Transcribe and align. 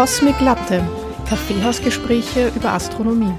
Cosmic 0.00 0.40
Latte, 0.40 0.82
Kaffeehausgespräche 1.28 2.50
über 2.56 2.72
Astronomie. 2.72 3.34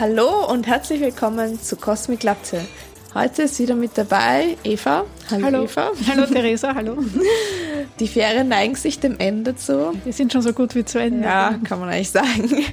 Hallo 0.00 0.50
und 0.50 0.66
herzlich 0.66 1.02
willkommen 1.02 1.60
zu 1.60 1.76
Cosmic 1.76 2.22
Latte. 2.22 2.62
Heute 3.12 3.42
ist 3.42 3.58
wieder 3.58 3.74
mit 3.74 3.98
dabei 3.98 4.56
Eva. 4.64 5.04
Hallo, 5.30 5.44
hallo. 5.44 5.64
Eva. 5.64 5.90
Hallo 6.08 6.24
Theresa, 6.32 6.74
hallo. 6.74 6.96
Die 8.00 8.08
Ferien 8.08 8.48
neigen 8.48 8.74
sich 8.74 9.00
dem 9.00 9.18
Ende 9.18 9.54
zu. 9.54 9.92
Wir 10.02 10.14
sind 10.14 10.32
schon 10.32 10.40
so 10.40 10.54
gut 10.54 10.74
wie 10.74 10.86
zu 10.86 10.98
Ende. 10.98 11.24
Ja, 11.24 11.60
kann 11.62 11.80
man 11.80 11.90
eigentlich 11.90 12.10
sagen. 12.10 12.64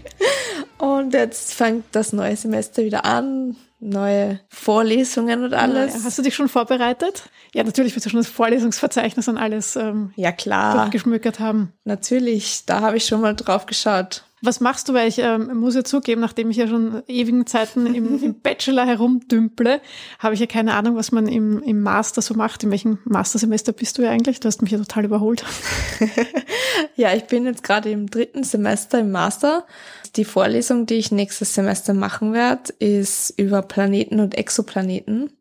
Und 0.77 1.13
jetzt 1.13 1.55
fängt 1.55 1.83
das 1.91 2.13
neue 2.13 2.37
Semester 2.37 2.85
wieder 2.85 3.03
an 3.03 3.57
neue 3.81 4.39
Vorlesungen 4.47 5.43
und 5.43 5.53
alles. 5.53 5.95
Ja, 5.95 6.03
hast 6.03 6.17
du 6.17 6.21
dich 6.21 6.35
schon 6.35 6.47
vorbereitet? 6.47 7.23
Ja, 7.53 7.63
natürlich 7.63 7.95
wirst 7.95 8.05
du 8.05 8.09
schon 8.11 8.19
das 8.19 8.29
Vorlesungsverzeichnis 8.29 9.27
und 9.27 9.37
alles 9.37 9.75
ähm, 9.75 10.13
ja, 10.15 10.31
klar. 10.31 10.89
geschmückert 10.89 11.39
haben. 11.39 11.73
Natürlich, 11.83 12.65
da 12.65 12.81
habe 12.81 12.97
ich 12.97 13.05
schon 13.05 13.21
mal 13.21 13.35
drauf 13.35 13.65
geschaut. 13.65 14.23
Was 14.41 14.59
machst 14.59 14.89
du? 14.89 14.93
Weil 14.93 15.07
ich 15.07 15.19
ähm, 15.19 15.55
muss 15.57 15.75
ja 15.75 15.83
zugeben, 15.83 16.21
nachdem 16.21 16.49
ich 16.49 16.57
ja 16.57 16.67
schon 16.67 17.03
ewigen 17.07 17.45
Zeiten 17.45 17.93
im, 17.93 18.21
im 18.23 18.39
Bachelor 18.41 18.85
herumdümple, 18.85 19.81
habe 20.19 20.33
ich 20.33 20.39
ja 20.39 20.47
keine 20.47 20.73
Ahnung, 20.73 20.95
was 20.95 21.11
man 21.11 21.27
im, 21.27 21.61
im 21.63 21.81
Master 21.81 22.21
so 22.21 22.33
macht. 22.33 22.63
In 22.63 22.71
welchem 22.71 22.97
Mastersemester 23.05 23.71
bist 23.71 23.97
du 23.97 24.01
ja 24.01 24.09
eigentlich? 24.09 24.39
Du 24.39 24.47
hast 24.47 24.61
mich 24.61 24.71
ja 24.71 24.77
total 24.79 25.05
überholt. 25.05 25.45
ja, 26.95 27.13
ich 27.13 27.25
bin 27.25 27.45
jetzt 27.45 27.63
gerade 27.63 27.91
im 27.91 28.09
dritten 28.09 28.43
Semester 28.43 28.99
im 28.99 29.11
Master 29.11 29.65
die 30.15 30.25
Vorlesung, 30.25 30.85
die 30.85 30.95
ich 30.95 31.11
nächstes 31.11 31.53
Semester 31.53 31.93
machen 31.93 32.33
werde, 32.33 32.73
ist 32.79 33.33
über 33.37 33.61
Planeten 33.61 34.19
und 34.19 34.35
Exoplaneten. 34.35 35.31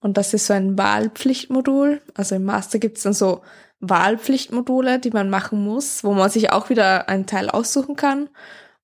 Und 0.00 0.16
das 0.16 0.34
ist 0.34 0.46
so 0.46 0.54
ein 0.54 0.78
Wahlpflichtmodul. 0.78 2.00
Also 2.14 2.34
im 2.34 2.44
Master 2.44 2.78
gibt 2.78 2.96
es 2.96 3.04
dann 3.04 3.12
so 3.12 3.42
Wahlpflichtmodule, 3.80 4.98
die 4.98 5.10
man 5.10 5.30
machen 5.30 5.64
muss, 5.64 6.04
wo 6.04 6.12
man 6.12 6.30
sich 6.30 6.52
auch 6.52 6.70
wieder 6.70 7.08
einen 7.08 7.26
Teil 7.26 7.48
aussuchen 7.48 7.96
kann. 7.96 8.28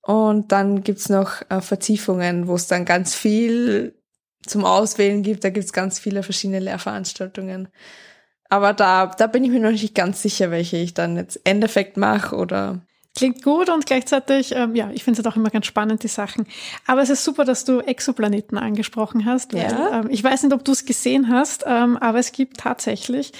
Und 0.02 0.52
dann 0.52 0.82
gibt's 0.82 1.08
noch 1.08 1.42
äh, 1.48 1.60
Vertiefungen, 1.60 2.48
wo 2.48 2.54
es 2.54 2.66
dann 2.66 2.84
ganz 2.84 3.14
viel 3.14 4.00
zum 4.46 4.64
Auswählen 4.64 5.22
gibt. 5.22 5.44
Da 5.44 5.50
gibt's 5.50 5.72
ganz 5.72 5.98
viele 5.98 6.22
verschiedene 6.22 6.60
Lehrveranstaltungen. 6.60 7.68
Aber 8.48 8.72
da, 8.72 9.06
da 9.06 9.26
bin 9.26 9.44
ich 9.44 9.50
mir 9.50 9.60
noch 9.60 9.72
nicht 9.72 9.94
ganz 9.94 10.22
sicher, 10.22 10.50
welche 10.50 10.76
ich 10.76 10.94
dann 10.94 11.16
jetzt 11.16 11.40
Endeffekt 11.44 11.96
mache 11.96 12.36
oder 12.36 12.85
Klingt 13.16 13.42
gut 13.42 13.70
und 13.70 13.86
gleichzeitig, 13.86 14.52
ähm, 14.54 14.76
ja, 14.76 14.90
ich 14.92 15.02
finde 15.02 15.18
es 15.18 15.24
halt 15.24 15.32
auch 15.32 15.38
immer 15.38 15.48
ganz 15.48 15.64
spannend, 15.64 16.02
die 16.02 16.08
Sachen. 16.08 16.46
Aber 16.86 17.00
es 17.00 17.08
ist 17.08 17.24
super, 17.24 17.46
dass 17.46 17.64
du 17.64 17.80
Exoplaneten 17.80 18.58
angesprochen 18.58 19.24
hast. 19.24 19.54
Weil, 19.54 19.62
ja. 19.62 20.00
ähm, 20.00 20.08
ich 20.10 20.22
weiß 20.22 20.42
nicht, 20.42 20.52
ob 20.52 20.66
du 20.66 20.72
es 20.72 20.84
gesehen 20.84 21.30
hast, 21.30 21.64
ähm, 21.66 21.96
aber 21.96 22.18
es 22.18 22.32
gibt 22.32 22.58
tatsächlich 22.58 23.32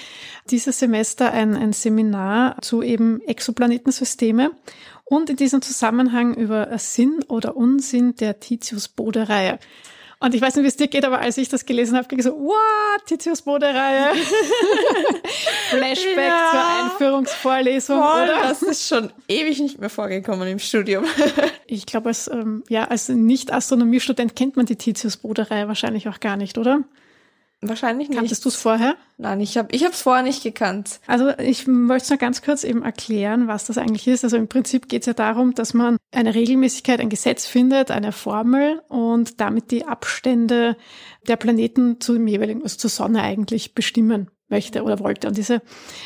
dieses 0.49 0.79
Semester 0.79 1.31
ein, 1.31 1.55
ein 1.55 1.73
Seminar 1.73 2.59
zu 2.61 2.81
eben 2.81 3.21
Exoplanetensysteme 3.21 4.49
und 5.05 5.29
in 5.29 5.35
diesem 5.35 5.61
Zusammenhang 5.61 6.33
über 6.33 6.75
Sinn 6.79 7.23
oder 7.27 7.55
Unsinn 7.55 8.15
der 8.15 8.39
Titius-Bode-Reihe. 8.39 9.59
Und 10.19 10.33
ich 10.33 10.41
weiß 10.41 10.55
nicht, 10.55 10.63
wie 10.63 10.67
es 10.67 10.75
dir 10.75 10.87
geht, 10.87 11.05
aber 11.05 11.19
als 11.19 11.37
ich 11.37 11.47
das 11.47 11.65
gelesen 11.65 11.95
habe, 11.95 12.07
ging 12.07 12.17
ich 12.17 12.25
so, 12.25 12.31
what, 12.31 13.05
Titius 13.05 13.43
Bode-Reihe. 13.43 14.13
Flashback 15.69 16.17
ja. 16.17 16.51
zur 16.51 16.85
Einführungsvorlesung. 16.85 18.01
Voll, 18.01 18.23
oder? 18.23 18.41
Das 18.41 18.63
ist 18.63 18.87
schon 18.87 19.11
ewig 19.27 19.59
nicht 19.59 19.79
mehr 19.79 19.91
vorgekommen 19.91 20.47
im 20.47 20.57
Studium. 20.57 21.05
ich 21.67 21.85
glaube, 21.85 22.09
als, 22.09 22.27
ähm, 22.29 22.63
ja, 22.67 22.85
als 22.85 23.09
Nicht-Astronomiestudent 23.09 24.35
kennt 24.35 24.55
man 24.55 24.65
die 24.65 24.75
Titius 24.75 25.17
Bode-Reihe 25.17 25.67
wahrscheinlich 25.67 26.09
auch 26.09 26.19
gar 26.19 26.35
nicht, 26.35 26.57
oder? 26.57 26.79
Wahrscheinlich 27.61 28.09
nicht. 28.09 28.17
Kanntest 28.17 28.45
du 28.45 28.49
es 28.49 28.55
vorher? 28.55 28.95
Nein, 29.17 29.39
ich 29.39 29.57
habe 29.57 29.69
ich 29.75 29.81
es 29.81 30.03
vorher 30.03 30.23
nicht 30.23 30.43
gekannt. 30.43 30.99
Also 31.07 31.29
ich 31.39 31.65
möchte 31.65 32.03
es 32.03 32.09
noch 32.11 32.19
ganz 32.19 32.43
kurz 32.43 32.63
eben 32.63 32.83
erklären, 32.83 33.47
was 33.47 33.65
das 33.65 33.79
eigentlich 33.79 34.07
ist. 34.07 34.23
Also 34.23 34.37
im 34.37 34.47
Prinzip 34.47 34.87
geht 34.87 35.01
es 35.01 35.07
ja 35.07 35.13
darum, 35.13 35.55
dass 35.55 35.73
man 35.73 35.97
eine 36.11 36.35
Regelmäßigkeit, 36.35 36.99
ein 36.99 37.09
Gesetz 37.09 37.47
findet, 37.47 37.89
eine 37.89 38.11
Formel 38.11 38.81
und 38.89 39.41
damit 39.41 39.71
die 39.71 39.85
Abstände 39.85 40.77
der 41.27 41.35
Planeten 41.35 41.99
zu 41.99 42.13
dem 42.13 42.27
jeweiligen, 42.27 42.61
also 42.61 42.77
zur 42.77 42.91
Sonne 42.91 43.23
eigentlich 43.23 43.73
bestimmen 43.73 44.29
möchte 44.49 44.83
oder 44.83 44.99
wollte. 44.99 45.27
Und 45.27 45.37
diese 45.37 45.61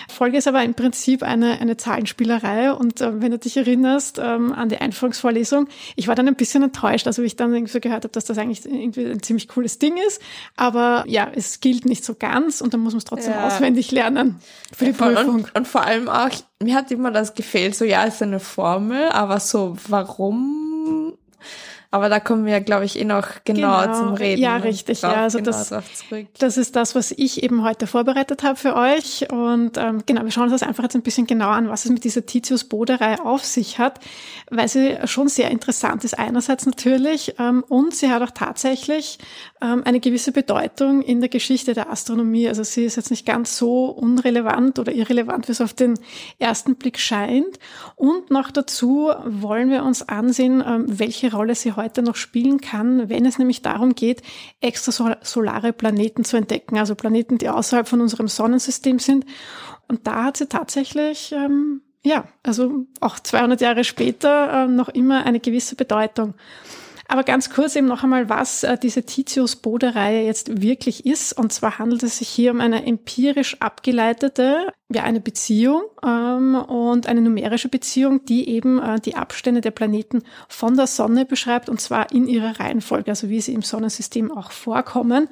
Folge 0.10 0.38
ist 0.38 0.48
aber 0.48 0.64
im 0.64 0.74
Prinzip 0.74 1.24
eine, 1.24 1.60
eine 1.60 1.78
Zahlenspielerei. 1.78 2.72
Und 2.74 3.02
äh, 3.02 3.22
wenn 3.22 3.32
du 3.32 3.38
dich 3.38 3.58
erinnerst 3.58 4.20
ähm, 4.20 4.52
an 4.54 4.70
die 4.70 4.78
Einführungsvorlesung, 4.78 5.68
ich 5.96 6.08
war 6.08 6.16
dann 6.16 6.28
ein 6.28 6.36
bisschen 6.36 6.64
enttäuscht, 6.64 7.08
also 7.08 7.22
wie 7.22 7.28
ich 7.28 7.36
dann 7.36 7.54
irgendwie 7.54 7.72
so 7.72 7.80
gehört 7.80 8.04
habe, 8.04 8.12
dass 8.12 8.26
das 8.26 8.38
eigentlich 8.38 8.66
irgendwie 8.66 9.06
ein 9.06 9.22
ziemlich 9.22 9.48
cooles 9.48 9.80
Ding 9.80 9.98
ist. 10.08 10.22
Aber 10.56 11.04
ja, 11.08 11.30
es 11.34 11.60
gilt 11.60 11.86
nicht 11.86 12.04
so 12.04 12.16
ganz 12.16 12.62
und 12.62 12.74
dann 12.74 12.82
muss 12.82 12.94
man 12.94 13.00
es 13.00 13.06
trotzdem 13.06 13.34
ja. 13.34 13.48
auswendig 13.48 13.92
lernen 13.92 14.40
für 14.76 14.86
die 14.86 14.94
Prüfung. 14.94 15.36
Und, 15.36 15.56
und 15.56 15.68
vor 15.68 15.86
allem 15.86 16.10
auch, 16.10 16.30
mir 16.62 16.76
hat 16.76 16.92
immer 16.92 17.12
das 17.12 17.36
gefehlt, 17.36 17.76
so 17.76 17.86
ja, 17.86 18.06
es 18.06 18.16
ist 18.16 18.24
eine 18.24 18.40
Formel, 18.40 19.10
aber 19.10 19.40
so, 19.40 19.78
warum 19.88 21.18
aber 21.94 22.08
da 22.08 22.22
kommen 22.22 22.46
wir, 22.46 22.62
glaube 22.62 22.86
ich, 22.86 22.98
eh 22.98 23.04
noch 23.04 23.44
genauer 23.44 23.84
genau. 23.84 23.98
zum 23.98 24.14
Reden. 24.14 24.42
Ja, 24.42 24.56
richtig. 24.56 25.02
Ja, 25.02 25.12
also 25.24 25.40
genau 25.40 25.52
das, 25.52 25.74
das 26.40 26.58
ist 26.58 26.78
das, 26.78 26.96
was 26.96 27.12
ich 27.12 27.44
eben 27.44 27.64
heute 27.64 27.86
vorbereitet 27.86 28.44
habe 28.44 28.56
für 28.56 28.78
euch. 28.78 29.30
Und 29.30 29.78
ähm, 29.78 30.02
genau, 30.06 30.24
wir 30.24 30.32
schauen 30.32 30.46
uns 30.46 30.54
das 30.54 30.64
einfach 30.64 30.84
jetzt 30.84 30.96
ein 30.96 31.02
bisschen 31.02 31.28
genauer 31.28 31.52
an, 31.52 31.68
was 31.68 31.84
es 31.84 31.92
mit 31.92 32.06
dieser 32.06 32.26
Titius-Boderei 32.26 33.20
auf 33.20 33.44
sich 33.44 33.78
hat, 33.78 34.00
weil 34.50 34.70
sie 34.70 35.00
schon 35.04 35.28
sehr 35.28 35.52
interessant 35.52 36.06
ist 36.06 36.18
einerseits 36.18 36.66
natürlich 36.66 37.36
ähm, 37.40 37.62
und 37.68 37.94
sie 37.94 38.10
hat 38.10 38.22
auch 38.22 38.32
tatsächlich 38.32 39.20
ähm, 39.62 39.82
eine 39.84 40.00
gewisse 40.00 40.32
Bedeutung 40.32 41.02
in 41.02 41.20
der 41.20 41.30
Geschichte 41.30 41.74
der 41.74 41.90
Astronomie. 41.90 42.48
Also 42.48 42.64
sie 42.64 42.86
ist 42.86 42.96
jetzt 42.96 43.12
nicht 43.12 43.26
ganz 43.26 43.58
so 43.58 43.88
unrelevant 43.88 44.80
oder 44.80 44.94
irrelevant, 44.94 45.50
wie 45.50 45.52
es 45.52 45.60
auf 45.60 45.74
den 45.74 46.00
ersten 46.40 46.76
Blick 46.76 47.00
scheint. 47.00 47.60
Und 47.98 48.32
noch 48.32 48.50
dazu 48.50 49.12
wollen 49.26 49.70
wir 49.70 49.84
uns 49.84 50.08
ansehen, 50.08 50.64
ähm, 50.66 50.86
welche 50.88 51.34
Rolle 51.34 51.54
sie 51.54 51.74
heute 51.74 51.81
noch 52.02 52.16
spielen 52.16 52.62
kann, 52.62 53.10
wenn 53.10 53.26
es 53.26 53.38
nämlich 53.38 53.62
darum 53.62 53.96
geht, 53.96 54.22
extrasolare 54.62 55.74
Planeten 55.74 56.24
zu 56.24 56.38
entdecken, 56.38 56.78
also 56.78 56.96
Planeten, 56.96 57.38
die 57.38 57.50
außerhalb 57.50 57.88
von 57.88 58.02
unserem 58.02 58.28
Sonnensystem 58.28 59.00
sind. 59.00 59.26
Und 59.88 60.08
da 60.08 60.26
hat 60.26 60.38
sie 60.38 60.48
tatsächlich 60.48 61.32
ähm, 61.34 61.82
ja, 62.04 62.26
also 62.44 62.86
auch 63.00 63.20
200 63.20 63.62
Jahre 63.62 63.84
später 63.84 64.64
äh, 64.64 64.68
noch 64.68 64.90
immer 64.90 65.26
eine 65.26 65.40
gewisse 65.40 65.76
Bedeutung. 65.76 66.34
Aber 67.12 67.26
ganz 67.26 67.50
kurz 67.50 67.76
eben 67.76 67.88
noch 67.88 68.04
einmal, 68.04 68.30
was 68.30 68.64
äh, 68.64 68.78
diese 68.78 69.04
Titius-Bode-Reihe 69.04 70.24
jetzt 70.26 70.62
wirklich 70.62 71.06
ist. 71.06 71.34
Und 71.34 71.52
zwar 71.52 71.78
handelt 71.78 72.04
es 72.04 72.20
sich 72.20 72.30
hier 72.30 72.52
um 72.52 72.62
eine 72.62 72.86
empirisch 72.86 73.60
abgeleitete, 73.60 74.68
ja, 74.90 75.04
eine 75.04 75.20
Beziehung 75.20 75.82
ähm, 76.06 76.56
und 76.56 77.08
eine 77.08 77.20
numerische 77.20 77.68
Beziehung, 77.68 78.24
die 78.24 78.48
eben 78.48 78.80
äh, 78.80 79.02
die 79.02 79.16
Abstände 79.16 79.60
der 79.60 79.72
Planeten 79.72 80.24
von 80.48 80.78
der 80.78 80.88
Sonne 80.88 81.26
beschreibt, 81.26 81.68
und 81.68 81.82
zwar 81.82 82.14
in 82.14 82.30
ihrer 82.30 82.62
Reihenfolge, 82.62 83.12
also 83.12 83.28
wie 83.28 83.42
sie 83.42 83.56
im 83.56 83.62
Sonnensystem 83.62 84.32
auch 84.32 84.52
vorkommen. 84.52 85.28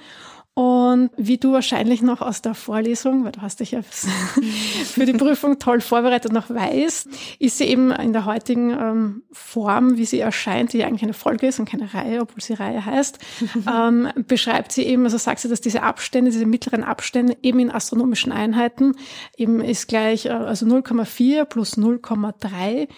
Und 0.59 1.11
wie 1.15 1.37
du 1.37 1.53
wahrscheinlich 1.53 2.01
noch 2.01 2.19
aus 2.19 2.41
der 2.41 2.53
Vorlesung, 2.53 3.23
weil 3.23 3.31
du 3.31 3.41
hast 3.41 3.61
dich 3.61 3.71
ja 3.71 3.81
für 3.81 5.05
die 5.05 5.13
Prüfung 5.13 5.57
toll 5.57 5.79
vorbereitet, 5.79 6.33
noch 6.33 6.49
weißt, 6.49 7.07
ist 7.39 7.57
sie 7.59 7.63
eben 7.63 7.91
in 7.91 8.11
der 8.11 8.25
heutigen 8.25 8.71
ähm, 8.71 9.23
Form, 9.31 9.95
wie 9.95 10.03
sie 10.03 10.19
erscheint, 10.19 10.73
die 10.73 10.83
eigentlich 10.83 11.03
eine 11.03 11.13
Folge 11.13 11.47
ist 11.47 11.59
und 11.59 11.69
keine 11.69 11.93
Reihe, 11.93 12.19
obwohl 12.19 12.41
sie 12.41 12.55
Reihe 12.55 12.85
heißt, 12.85 13.19
ähm, 13.73 14.09
beschreibt 14.27 14.73
sie 14.73 14.83
eben, 14.83 15.05
also 15.05 15.17
sagt 15.17 15.39
sie, 15.39 15.47
dass 15.47 15.61
diese 15.61 15.81
Abstände, 15.81 16.29
diese 16.29 16.45
mittleren 16.45 16.83
Abstände 16.83 17.37
eben 17.41 17.59
in 17.59 17.71
astronomischen 17.71 18.33
Einheiten 18.33 18.95
eben 19.37 19.61
ist 19.61 19.87
gleich, 19.87 20.25
äh, 20.25 20.31
also 20.31 20.65
0,4 20.65 21.45
plus 21.45 21.77
0,3 21.77 22.89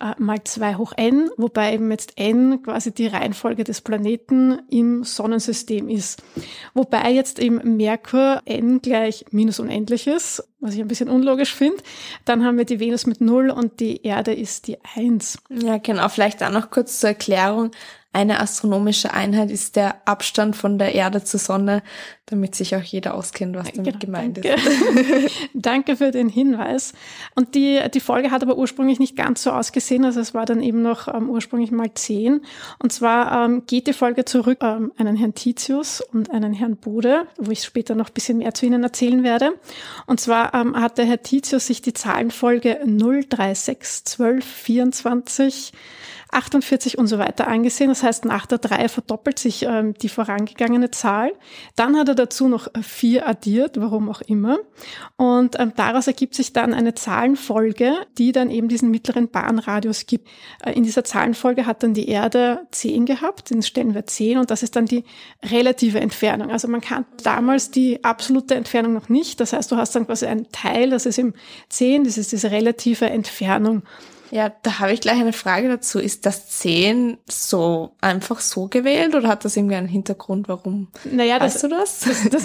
äh, 0.00 0.14
mal 0.16 0.42
2 0.42 0.76
hoch 0.76 0.94
n, 0.96 1.28
wobei 1.36 1.74
eben 1.74 1.90
jetzt 1.90 2.14
n 2.16 2.62
quasi 2.62 2.92
die 2.92 3.08
Reihenfolge 3.08 3.64
des 3.64 3.82
Planeten 3.82 4.62
im 4.70 5.04
Sonnensystem 5.04 5.90
ist. 5.90 6.22
Wobei 6.72 7.09
jetzt 7.10 7.38
eben 7.38 7.76
Merkur 7.76 8.42
n 8.44 8.80
gleich 8.80 9.24
minus 9.30 9.60
unendlich 9.60 10.06
ist, 10.06 10.42
was 10.60 10.74
ich 10.74 10.80
ein 10.80 10.88
bisschen 10.88 11.08
unlogisch 11.08 11.54
finde. 11.54 11.82
Dann 12.24 12.44
haben 12.44 12.58
wir 12.58 12.64
die 12.64 12.80
Venus 12.80 13.06
mit 13.06 13.20
0 13.20 13.50
und 13.50 13.80
die 13.80 14.02
Erde 14.02 14.32
ist 14.32 14.66
die 14.66 14.78
1. 14.96 15.38
Ja, 15.48 15.78
genau. 15.78 16.08
Vielleicht 16.08 16.42
auch 16.42 16.50
noch 16.50 16.70
kurz 16.70 17.00
zur 17.00 17.10
Erklärung. 17.10 17.70
Eine 18.12 18.40
astronomische 18.40 19.14
Einheit 19.14 19.52
ist 19.52 19.76
der 19.76 19.96
Abstand 20.04 20.56
von 20.56 20.78
der 20.78 20.96
Erde 20.96 21.22
zur 21.22 21.38
Sonne, 21.38 21.82
damit 22.26 22.56
sich 22.56 22.74
auch 22.74 22.82
jeder 22.82 23.14
auskennt, 23.14 23.56
was 23.56 23.70
damit 23.70 24.00
genau, 24.00 24.20
gemeint 24.20 24.36
danke. 24.38 24.54
ist. 24.54 25.36
danke 25.54 25.96
für 25.96 26.10
den 26.10 26.28
Hinweis. 26.28 26.92
Und 27.36 27.54
die, 27.54 27.80
die 27.94 28.00
Folge 28.00 28.32
hat 28.32 28.42
aber 28.42 28.56
ursprünglich 28.56 28.98
nicht 28.98 29.16
ganz 29.16 29.44
so 29.44 29.52
ausgesehen, 29.52 30.04
also 30.04 30.18
es 30.18 30.34
war 30.34 30.44
dann 30.44 30.60
eben 30.60 30.82
noch 30.82 31.06
ähm, 31.06 31.30
ursprünglich 31.30 31.70
mal 31.70 31.92
zehn. 31.94 32.40
Und 32.82 32.92
zwar 32.92 33.44
ähm, 33.44 33.62
geht 33.66 33.86
die 33.86 33.92
Folge 33.92 34.24
zurück 34.24 34.58
ähm, 34.62 34.92
einen 34.96 35.16
Herrn 35.16 35.34
Titius 35.34 36.00
und 36.00 36.30
einen 36.30 36.52
Herrn 36.52 36.76
Bude, 36.76 37.28
wo 37.36 37.52
ich 37.52 37.62
später 37.62 37.94
noch 37.94 38.08
ein 38.08 38.14
bisschen 38.14 38.38
mehr 38.38 38.54
zu 38.54 38.66
Ihnen 38.66 38.82
erzählen 38.82 39.22
werde. 39.22 39.52
Und 40.06 40.20
zwar 40.20 40.52
ähm, 40.54 40.74
hat 40.74 40.98
der 40.98 41.04
Herr 41.04 41.22
Titius 41.22 41.68
sich 41.68 41.80
die 41.80 41.92
Zahlenfolge 41.92 42.80
036 42.84 44.04
12 44.04 44.44
24 44.44 45.72
48 46.32 46.98
und 46.98 47.06
so 47.06 47.18
weiter 47.18 47.48
angesehen. 47.48 47.88
Das 47.88 48.02
heißt, 48.02 48.24
nach 48.24 48.46
der 48.46 48.58
3 48.58 48.88
verdoppelt 48.88 49.38
sich 49.38 49.64
ähm, 49.64 49.94
die 49.94 50.08
vorangegangene 50.08 50.90
Zahl. 50.90 51.32
Dann 51.76 51.96
hat 51.96 52.08
er 52.08 52.14
dazu 52.14 52.48
noch 52.48 52.68
4 52.80 53.26
addiert, 53.26 53.80
warum 53.80 54.08
auch 54.08 54.20
immer. 54.22 54.58
Und 55.16 55.58
ähm, 55.58 55.72
daraus 55.76 56.06
ergibt 56.06 56.34
sich 56.34 56.52
dann 56.52 56.74
eine 56.74 56.94
Zahlenfolge, 56.94 57.94
die 58.18 58.32
dann 58.32 58.50
eben 58.50 58.68
diesen 58.68 58.90
mittleren 58.90 59.28
Bahnradius 59.28 60.06
gibt. 60.06 60.28
Äh, 60.64 60.72
in 60.72 60.84
dieser 60.84 61.04
Zahlenfolge 61.04 61.66
hat 61.66 61.82
dann 61.82 61.94
die 61.94 62.08
Erde 62.08 62.66
10 62.70 63.06
gehabt, 63.06 63.50
den 63.50 63.62
stellen 63.62 63.94
wir 63.94 64.06
10 64.06 64.38
und 64.38 64.50
das 64.50 64.62
ist 64.62 64.76
dann 64.76 64.86
die 64.86 65.04
relative 65.44 66.00
Entfernung. 66.00 66.50
Also 66.50 66.68
man 66.68 66.80
kann 66.80 67.04
damals 67.22 67.70
die 67.70 68.04
absolute 68.04 68.54
Entfernung 68.54 68.92
noch 68.92 69.08
nicht. 69.08 69.40
Das 69.40 69.52
heißt, 69.52 69.70
du 69.70 69.76
hast 69.76 69.94
dann 69.94 70.06
quasi 70.06 70.26
einen 70.26 70.50
Teil, 70.52 70.90
das 70.90 71.06
ist 71.06 71.18
im 71.18 71.34
10, 71.68 72.04
das 72.04 72.18
ist 72.18 72.32
diese 72.32 72.50
relative 72.50 73.10
Entfernung. 73.10 73.82
Ja, 74.30 74.52
da 74.62 74.78
habe 74.78 74.92
ich 74.92 75.00
gleich 75.00 75.18
eine 75.18 75.32
Frage 75.32 75.68
dazu. 75.68 75.98
Ist 75.98 76.24
das 76.24 76.48
10 76.48 77.18
so 77.28 77.92
einfach 78.00 78.40
so 78.40 78.68
gewählt 78.68 79.14
oder 79.14 79.28
hat 79.28 79.44
das 79.44 79.56
irgendwie 79.56 79.74
einen 79.74 79.88
Hintergrund? 79.88 80.48
Warum? 80.48 80.88
Naja, 81.04 81.40
weißt 81.40 81.56
das, 81.56 81.62
du 81.62 81.68
das? 81.68 82.00
Das, 82.00 82.28
das? 82.30 82.44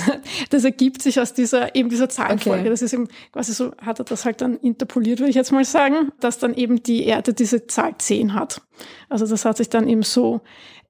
das, 0.50 0.64
ergibt 0.64 1.02
sich 1.02 1.20
aus 1.20 1.34
dieser, 1.34 1.76
eben 1.76 1.90
dieser 1.90 2.10
Zahlenfolge. 2.10 2.62
Okay. 2.62 2.70
Das 2.70 2.82
ist 2.82 2.94
eben 2.94 3.08
quasi 3.32 3.54
so, 3.54 3.72
hat 3.78 4.00
er 4.00 4.06
das 4.06 4.26
halt 4.26 4.42
dann 4.42 4.58
interpoliert, 4.58 5.20
würde 5.20 5.30
ich 5.30 5.36
jetzt 5.36 5.52
mal 5.52 5.64
sagen, 5.64 6.12
dass 6.20 6.40
dann 6.40 6.56
eben 6.56 6.82
die 6.82 7.06
Erde 7.06 7.34
diese 7.34 7.68
Zahl 7.68 7.96
10 7.98 8.34
hat. 8.34 8.62
Also 9.10 9.28
das 9.28 9.46
hat 9.46 9.58
sich 9.58 9.70
dann 9.70 9.88
eben 9.88 10.04
so 10.04 10.42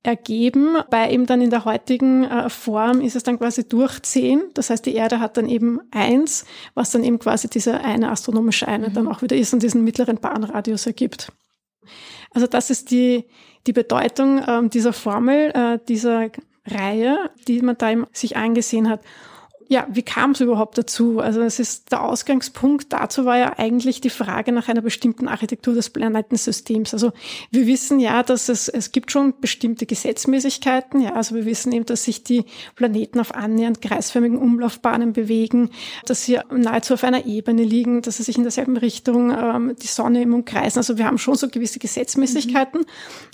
ergeben. 0.06 0.78
Bei 0.90 1.12
eben 1.12 1.26
dann 1.26 1.42
in 1.42 1.50
der 1.50 1.66
heutigen 1.66 2.24
äh, 2.24 2.50
Form 2.50 3.02
ist 3.02 3.16
es 3.16 3.24
dann 3.24 3.40
quasi 3.40 3.68
durch 3.68 4.02
10. 4.02 4.52
Das 4.54 4.70
heißt, 4.70 4.86
die 4.86 4.96
Erde 4.96 5.20
hat 5.20 5.38
dann 5.38 5.48
eben 5.48 5.80
eins, 5.92 6.46
was 6.74 6.92
dann 6.92 7.04
eben 7.04 7.20
quasi 7.20 7.50
diese 7.50 7.80
eine 7.82 8.12
astronomische 8.12 8.68
Einheit 8.68 8.92
mhm. 8.92 8.96
dann 8.96 9.08
auch 9.08 9.22
wieder 9.22 9.36
ist 9.36 9.54
und 9.54 9.64
diesen 9.64 9.84
mittleren 9.84 10.18
Bahnradius 10.18 10.86
ergibt. 10.86 11.32
Also 12.32 12.48
das 12.48 12.70
ist 12.70 12.92
die, 12.92 13.26
die 13.68 13.74
Bedeutung 13.74 14.42
ähm, 14.48 14.70
dieser 14.70 14.94
Formel, 14.94 15.52
äh, 15.54 15.80
dieser 15.88 16.30
Reihe, 16.66 17.30
die 17.48 17.62
man 17.62 17.78
da 17.78 17.92
eben 17.92 18.06
sich 18.12 18.38
angesehen 18.38 18.90
hat 18.90 19.02
ja, 19.68 19.88
wie 19.92 20.04
kam 20.04 20.32
es 20.32 20.42
überhaupt 20.42 20.78
dazu? 20.78 21.20
Also 21.20 21.42
es 21.42 21.60
ist 21.60 21.92
der 21.92 22.04
Ausgangspunkt 22.04 22.94
dazu 22.94 23.26
war 23.26 23.38
ja 23.38 23.58
eigentlich 23.58 24.02
die 24.02 24.10
Frage 24.10 24.52
nach 24.52 24.68
einer 24.68 24.82
bestimmten 24.82 25.28
Architektur 25.28 25.74
des 25.74 25.90
Planetensystems. 25.90 26.94
Also 26.94 27.12
wir 27.52 27.68
wissen 27.68 28.00
ja, 28.00 28.24
dass 28.24 28.50
es 28.50 28.68
es 28.68 28.92
gibt 28.92 29.12
schon 29.12 29.34
bestimmte 29.40 29.86
Gesetzmäßigkeiten. 29.86 31.02
Ja, 31.02 31.14
also 31.14 31.36
wir 31.36 31.46
wissen 31.46 31.72
eben, 31.72 31.86
dass 31.86 32.04
sich 32.04 32.24
die 32.24 32.46
Planeten 32.76 33.20
auf 33.20 33.34
annähernd 33.34 33.82
kreisförmigen 33.82 34.38
Umlaufbahnen 34.38 35.14
bewegen, 35.14 35.72
dass 36.06 36.24
sie 36.24 36.40
nahezu 36.52 36.94
auf 36.94 37.04
einer 37.04 37.26
Ebene 37.26 37.64
liegen, 37.64 38.02
dass 38.02 38.18
sie 38.18 38.24
sich 38.24 38.38
in 38.38 38.44
derselben 38.44 38.78
Richtung 38.78 39.32
ähm, 39.32 39.76
die 39.82 39.88
Sonne 39.88 40.22
im 40.22 40.34
umkreisen. 40.34 40.80
Also 40.80 40.98
wir 40.98 41.06
haben 41.06 41.18
schon 41.18 41.36
so 41.36 41.48
gewisse 41.48 41.80
Gesetzmäßigkeiten 41.80 42.82
mhm. 42.82 42.86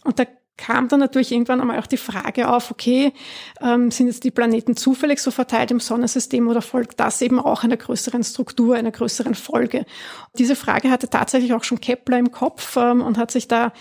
und 0.03 0.19
da 0.19 0.25
kam 0.57 0.87
dann 0.87 0.99
natürlich 0.99 1.31
irgendwann 1.31 1.59
einmal 1.61 1.79
auch 1.79 1.87
die 1.87 1.97
Frage 1.97 2.49
auf, 2.49 2.71
okay, 2.71 3.13
ähm, 3.61 3.89
sind 3.91 4.07
jetzt 4.07 4.23
die 4.23 4.31
Planeten 4.31 4.75
zufällig 4.75 5.19
so 5.19 5.31
verteilt 5.31 5.71
im 5.71 5.79
Sonnensystem 5.79 6.47
oder 6.47 6.61
folgt 6.61 6.99
das 6.99 7.21
eben 7.21 7.39
auch 7.39 7.63
einer 7.63 7.77
größeren 7.77 8.23
Struktur, 8.23 8.75
einer 8.75 8.91
größeren 8.91 9.35
Folge? 9.35 9.85
Diese 10.37 10.55
Frage 10.55 10.91
hatte 10.91 11.09
tatsächlich 11.09 11.53
auch 11.53 11.63
schon 11.63 11.81
Kepler 11.81 12.19
im 12.19 12.31
Kopf 12.31 12.77
ähm, 12.77 13.01
und 13.01 13.17
hat 13.17 13.31
sich 13.31 13.47
da 13.47 13.73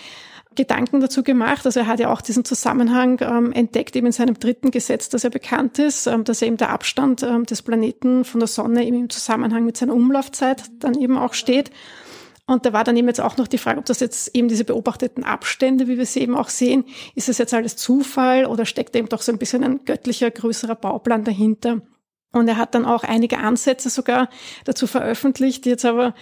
Gedanken 0.55 0.99
dazu 0.99 1.23
gemacht. 1.23 1.65
Also 1.65 1.79
er 1.79 1.87
hat 1.87 1.99
ja 1.99 2.11
auch 2.11 2.21
diesen 2.21 2.43
Zusammenhang 2.43 3.19
ähm, 3.21 3.53
entdeckt, 3.53 3.95
eben 3.95 4.07
in 4.07 4.11
seinem 4.11 4.37
dritten 4.37 4.71
Gesetz, 4.71 5.07
das 5.07 5.23
er 5.23 5.29
bekannt 5.29 5.79
ist, 5.79 6.07
ähm, 6.07 6.23
dass 6.25 6.41
eben 6.41 6.57
der 6.57 6.71
Abstand 6.71 7.23
ähm, 7.23 7.45
des 7.45 7.61
Planeten 7.61 8.25
von 8.25 8.39
der 8.39 8.47
Sonne 8.47 8.85
eben 8.85 8.97
im 8.97 9.09
Zusammenhang 9.09 9.65
mit 9.65 9.77
seiner 9.77 9.93
Umlaufzeit 9.93 10.63
dann 10.79 10.95
eben 10.95 11.17
auch 11.17 11.33
steht. 11.33 11.71
Und 12.47 12.65
da 12.65 12.73
war 12.73 12.83
dann 12.83 12.97
eben 12.97 13.07
jetzt 13.07 13.21
auch 13.21 13.37
noch 13.37 13.47
die 13.47 13.57
Frage, 13.57 13.79
ob 13.79 13.85
das 13.85 13.99
jetzt 13.99 14.35
eben 14.35 14.47
diese 14.47 14.65
beobachteten 14.65 15.23
Abstände, 15.23 15.87
wie 15.87 15.97
wir 15.97 16.05
sie 16.05 16.21
eben 16.21 16.35
auch 16.35 16.49
sehen, 16.49 16.85
ist 17.15 17.29
das 17.29 17.37
jetzt 17.37 17.53
alles 17.53 17.75
Zufall 17.75 18.45
oder 18.45 18.65
steckt 18.65 18.95
eben 18.95 19.09
doch 19.09 19.21
so 19.21 19.31
ein 19.31 19.37
bisschen 19.37 19.63
ein 19.63 19.85
göttlicher, 19.85 20.31
größerer 20.31 20.75
Bauplan 20.75 21.23
dahinter? 21.23 21.81
Und 22.33 22.47
er 22.47 22.57
hat 22.57 22.75
dann 22.75 22.85
auch 22.85 23.03
einige 23.03 23.39
Ansätze 23.39 23.89
sogar 23.89 24.29
dazu 24.63 24.87
veröffentlicht, 24.87 25.65
die 25.65 25.69
jetzt 25.69 25.83
aber 25.85 26.13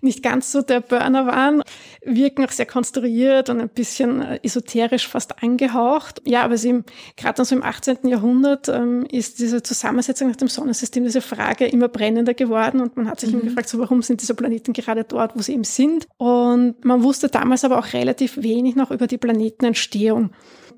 nicht 0.00 0.22
ganz 0.22 0.52
so 0.52 0.62
der 0.62 0.80
Burner 0.80 1.26
waren, 1.26 1.62
wirken 2.04 2.44
auch 2.44 2.52
sehr 2.52 2.66
konstruiert 2.66 3.50
und 3.50 3.60
ein 3.60 3.68
bisschen 3.68 4.22
äh, 4.22 4.38
esoterisch 4.42 5.08
fast 5.08 5.42
angehaucht. 5.42 6.22
Ja, 6.24 6.42
aber 6.42 6.56
sie 6.56 6.82
gerade 7.16 7.44
so 7.44 7.54
im 7.54 7.62
18. 7.62 7.98
Jahrhundert 8.04 8.68
ähm, 8.68 9.06
ist 9.10 9.40
diese 9.40 9.62
Zusammensetzung 9.62 10.28
nach 10.28 10.36
dem 10.36 10.48
Sonnensystem, 10.48 11.02
diese 11.02 11.20
Frage 11.20 11.66
immer 11.66 11.88
brennender 11.88 12.34
geworden 12.34 12.80
und 12.80 12.96
man 12.96 13.08
hat 13.08 13.20
sich 13.20 13.32
mhm. 13.32 13.38
eben 13.38 13.48
gefragt, 13.48 13.68
so 13.68 13.78
warum 13.78 14.02
sind 14.02 14.22
diese 14.22 14.34
Planeten 14.34 14.72
gerade 14.72 15.02
dort, 15.02 15.36
wo 15.36 15.42
sie 15.42 15.54
eben 15.54 15.64
sind? 15.64 16.06
Und 16.16 16.84
man 16.84 17.02
wusste 17.02 17.28
damals 17.28 17.64
aber 17.64 17.78
auch 17.78 17.92
relativ 17.92 18.40
wenig 18.40 18.76
noch 18.76 18.90
über 18.92 19.06
die 19.06 19.18
Planetenentstehung 19.18 20.30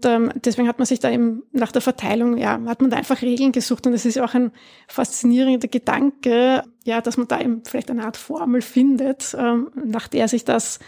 ähm, 0.05 0.33
deswegen 0.45 0.69
hat 0.69 0.79
man 0.79 0.87
sich 0.87 1.01
da 1.01 1.11
eben 1.11 1.43
nach 1.53 1.73
der 1.73 1.83
Verteilung, 1.83 2.37
ja, 2.37 2.61
hat 2.67 2.81
man 2.81 2.91
da 2.91 2.97
einfach 2.97 3.23
Regeln 3.23 3.53
gesucht. 3.53 3.87
Und 3.87 3.93
es 3.93 4.05
ist 4.05 4.19
auch 4.19 4.35
ein 4.35 4.53
faszinierender 4.87 5.69
Gedanke, 5.69 6.63
ja, 6.89 7.03
dass 7.03 7.19
man 7.19 7.29
da 7.29 7.39
eben 7.41 7.63
vielleicht 7.65 7.91
eine 7.91 8.05
Art 8.05 8.17
Formel 8.17 8.63
findet, 8.63 9.37
ähm, 9.39 9.69
nach 9.75 10.09
der 10.09 10.27
sich 10.27 10.45
das 10.45 10.79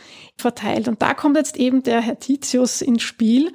verteilt. 0.40 0.88
Und 0.88 1.02
da 1.02 1.12
kommt 1.12 1.36
jetzt 1.36 1.58
eben 1.58 1.82
der 1.82 2.00
Herr 2.00 2.18
Titius 2.18 2.80
ins 2.80 3.02
Spiel. 3.02 3.48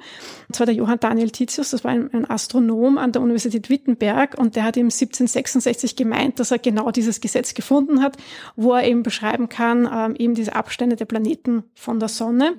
Und 0.46 0.54
zwar 0.54 0.66
der 0.66 0.76
Johann 0.76 1.00
Daniel 1.00 1.30
Titius, 1.30 1.70
das 1.70 1.82
war 1.82 1.90
ein, 1.90 2.08
ein 2.14 2.30
Astronom 2.30 2.98
an 2.98 3.10
der 3.10 3.20
Universität 3.20 3.68
Wittenberg 3.68 4.38
und 4.38 4.54
der 4.54 4.62
hat 4.62 4.76
eben 4.76 4.86
1766 4.86 5.96
gemeint, 5.96 6.38
dass 6.38 6.52
er 6.52 6.58
genau 6.58 6.92
dieses 6.92 7.20
Gesetz 7.20 7.52
gefunden 7.54 8.00
hat, 8.00 8.16
wo 8.54 8.72
er 8.74 8.84
eben 8.84 9.02
beschreiben 9.02 9.48
kann, 9.48 9.88
ähm, 9.92 10.14
eben 10.16 10.34
diese 10.34 10.54
Abstände 10.54 10.94
der 10.94 11.06
Planeten 11.06 11.64
von 11.74 11.98
der 11.98 12.08
Sonne. 12.08 12.54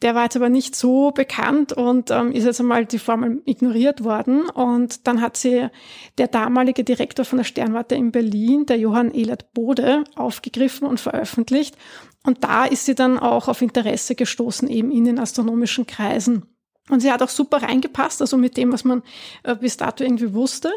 Der 0.00 0.14
war 0.14 0.24
jetzt 0.24 0.36
aber 0.36 0.48
nicht 0.48 0.74
so 0.74 1.10
bekannt 1.10 1.74
und 1.74 2.10
ähm, 2.10 2.32
ist 2.32 2.44
jetzt 2.44 2.60
einmal 2.60 2.86
die 2.86 2.98
Formel 2.98 3.42
ignoriert 3.44 4.04
worden. 4.04 4.48
Und 4.48 5.06
dann 5.06 5.20
hat 5.20 5.36
sie 5.36 5.68
der 6.16 6.28
damalige 6.28 6.84
Direktor 6.84 7.26
von 7.26 7.36
der 7.36 7.44
Sternwarte 7.44 7.94
in 7.94 8.10
Berlin, 8.10 8.64
der 8.64 8.78
Johann 8.78 9.12
Elert 9.18 9.52
Bode 9.52 10.04
aufgegriffen 10.16 10.86
und 10.86 11.00
veröffentlicht. 11.00 11.76
Und 12.24 12.44
da 12.44 12.64
ist 12.64 12.84
sie 12.84 12.94
dann 12.94 13.18
auch 13.18 13.48
auf 13.48 13.62
Interesse 13.62 14.14
gestoßen, 14.14 14.68
eben 14.68 14.90
in 14.90 15.04
den 15.04 15.18
astronomischen 15.18 15.86
Kreisen. 15.86 16.46
Und 16.90 17.00
sie 17.00 17.12
hat 17.12 17.22
auch 17.22 17.28
super 17.28 17.62
reingepasst, 17.62 18.20
also 18.20 18.36
mit 18.36 18.56
dem, 18.56 18.72
was 18.72 18.84
man 18.84 19.02
äh, 19.42 19.54
bis 19.54 19.76
dato 19.76 20.04
irgendwie 20.04 20.32
wusste. 20.32 20.72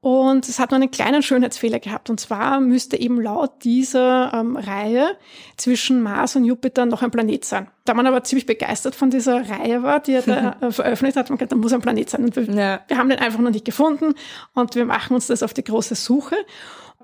Und 0.00 0.48
es 0.48 0.58
hat 0.58 0.72
nur 0.72 0.80
einen 0.80 0.90
kleinen 0.90 1.22
Schönheitsfehler 1.22 1.78
gehabt. 1.78 2.10
Und 2.10 2.18
zwar 2.18 2.60
müsste 2.60 2.98
eben 2.98 3.20
laut 3.20 3.62
dieser 3.62 4.32
ähm, 4.34 4.56
Reihe 4.56 5.16
zwischen 5.56 6.02
Mars 6.02 6.34
und 6.34 6.44
Jupiter 6.44 6.86
noch 6.86 7.02
ein 7.02 7.12
Planet 7.12 7.44
sein. 7.44 7.68
Da 7.84 7.94
man 7.94 8.08
aber 8.08 8.24
ziemlich 8.24 8.46
begeistert 8.46 8.96
von 8.96 9.10
dieser 9.10 9.48
Reihe 9.48 9.84
war, 9.84 10.00
die 10.00 10.14
er 10.14 10.22
da 10.22 10.56
äh, 10.60 10.72
veröffentlicht 10.72 11.16
hat, 11.16 11.30
man 11.30 11.38
gesagt, 11.38 11.52
da 11.52 11.56
muss 11.56 11.72
ein 11.72 11.82
Planet 11.82 12.10
sein. 12.10 12.24
Und 12.24 12.34
wir, 12.34 12.42
ja. 12.42 12.80
wir 12.88 12.98
haben 12.98 13.10
den 13.10 13.20
einfach 13.20 13.38
noch 13.38 13.52
nicht 13.52 13.64
gefunden 13.64 14.14
und 14.54 14.74
wir 14.74 14.84
machen 14.84 15.14
uns 15.14 15.28
das 15.28 15.44
auf 15.44 15.54
die 15.54 15.62
große 15.62 15.94
Suche. 15.94 16.36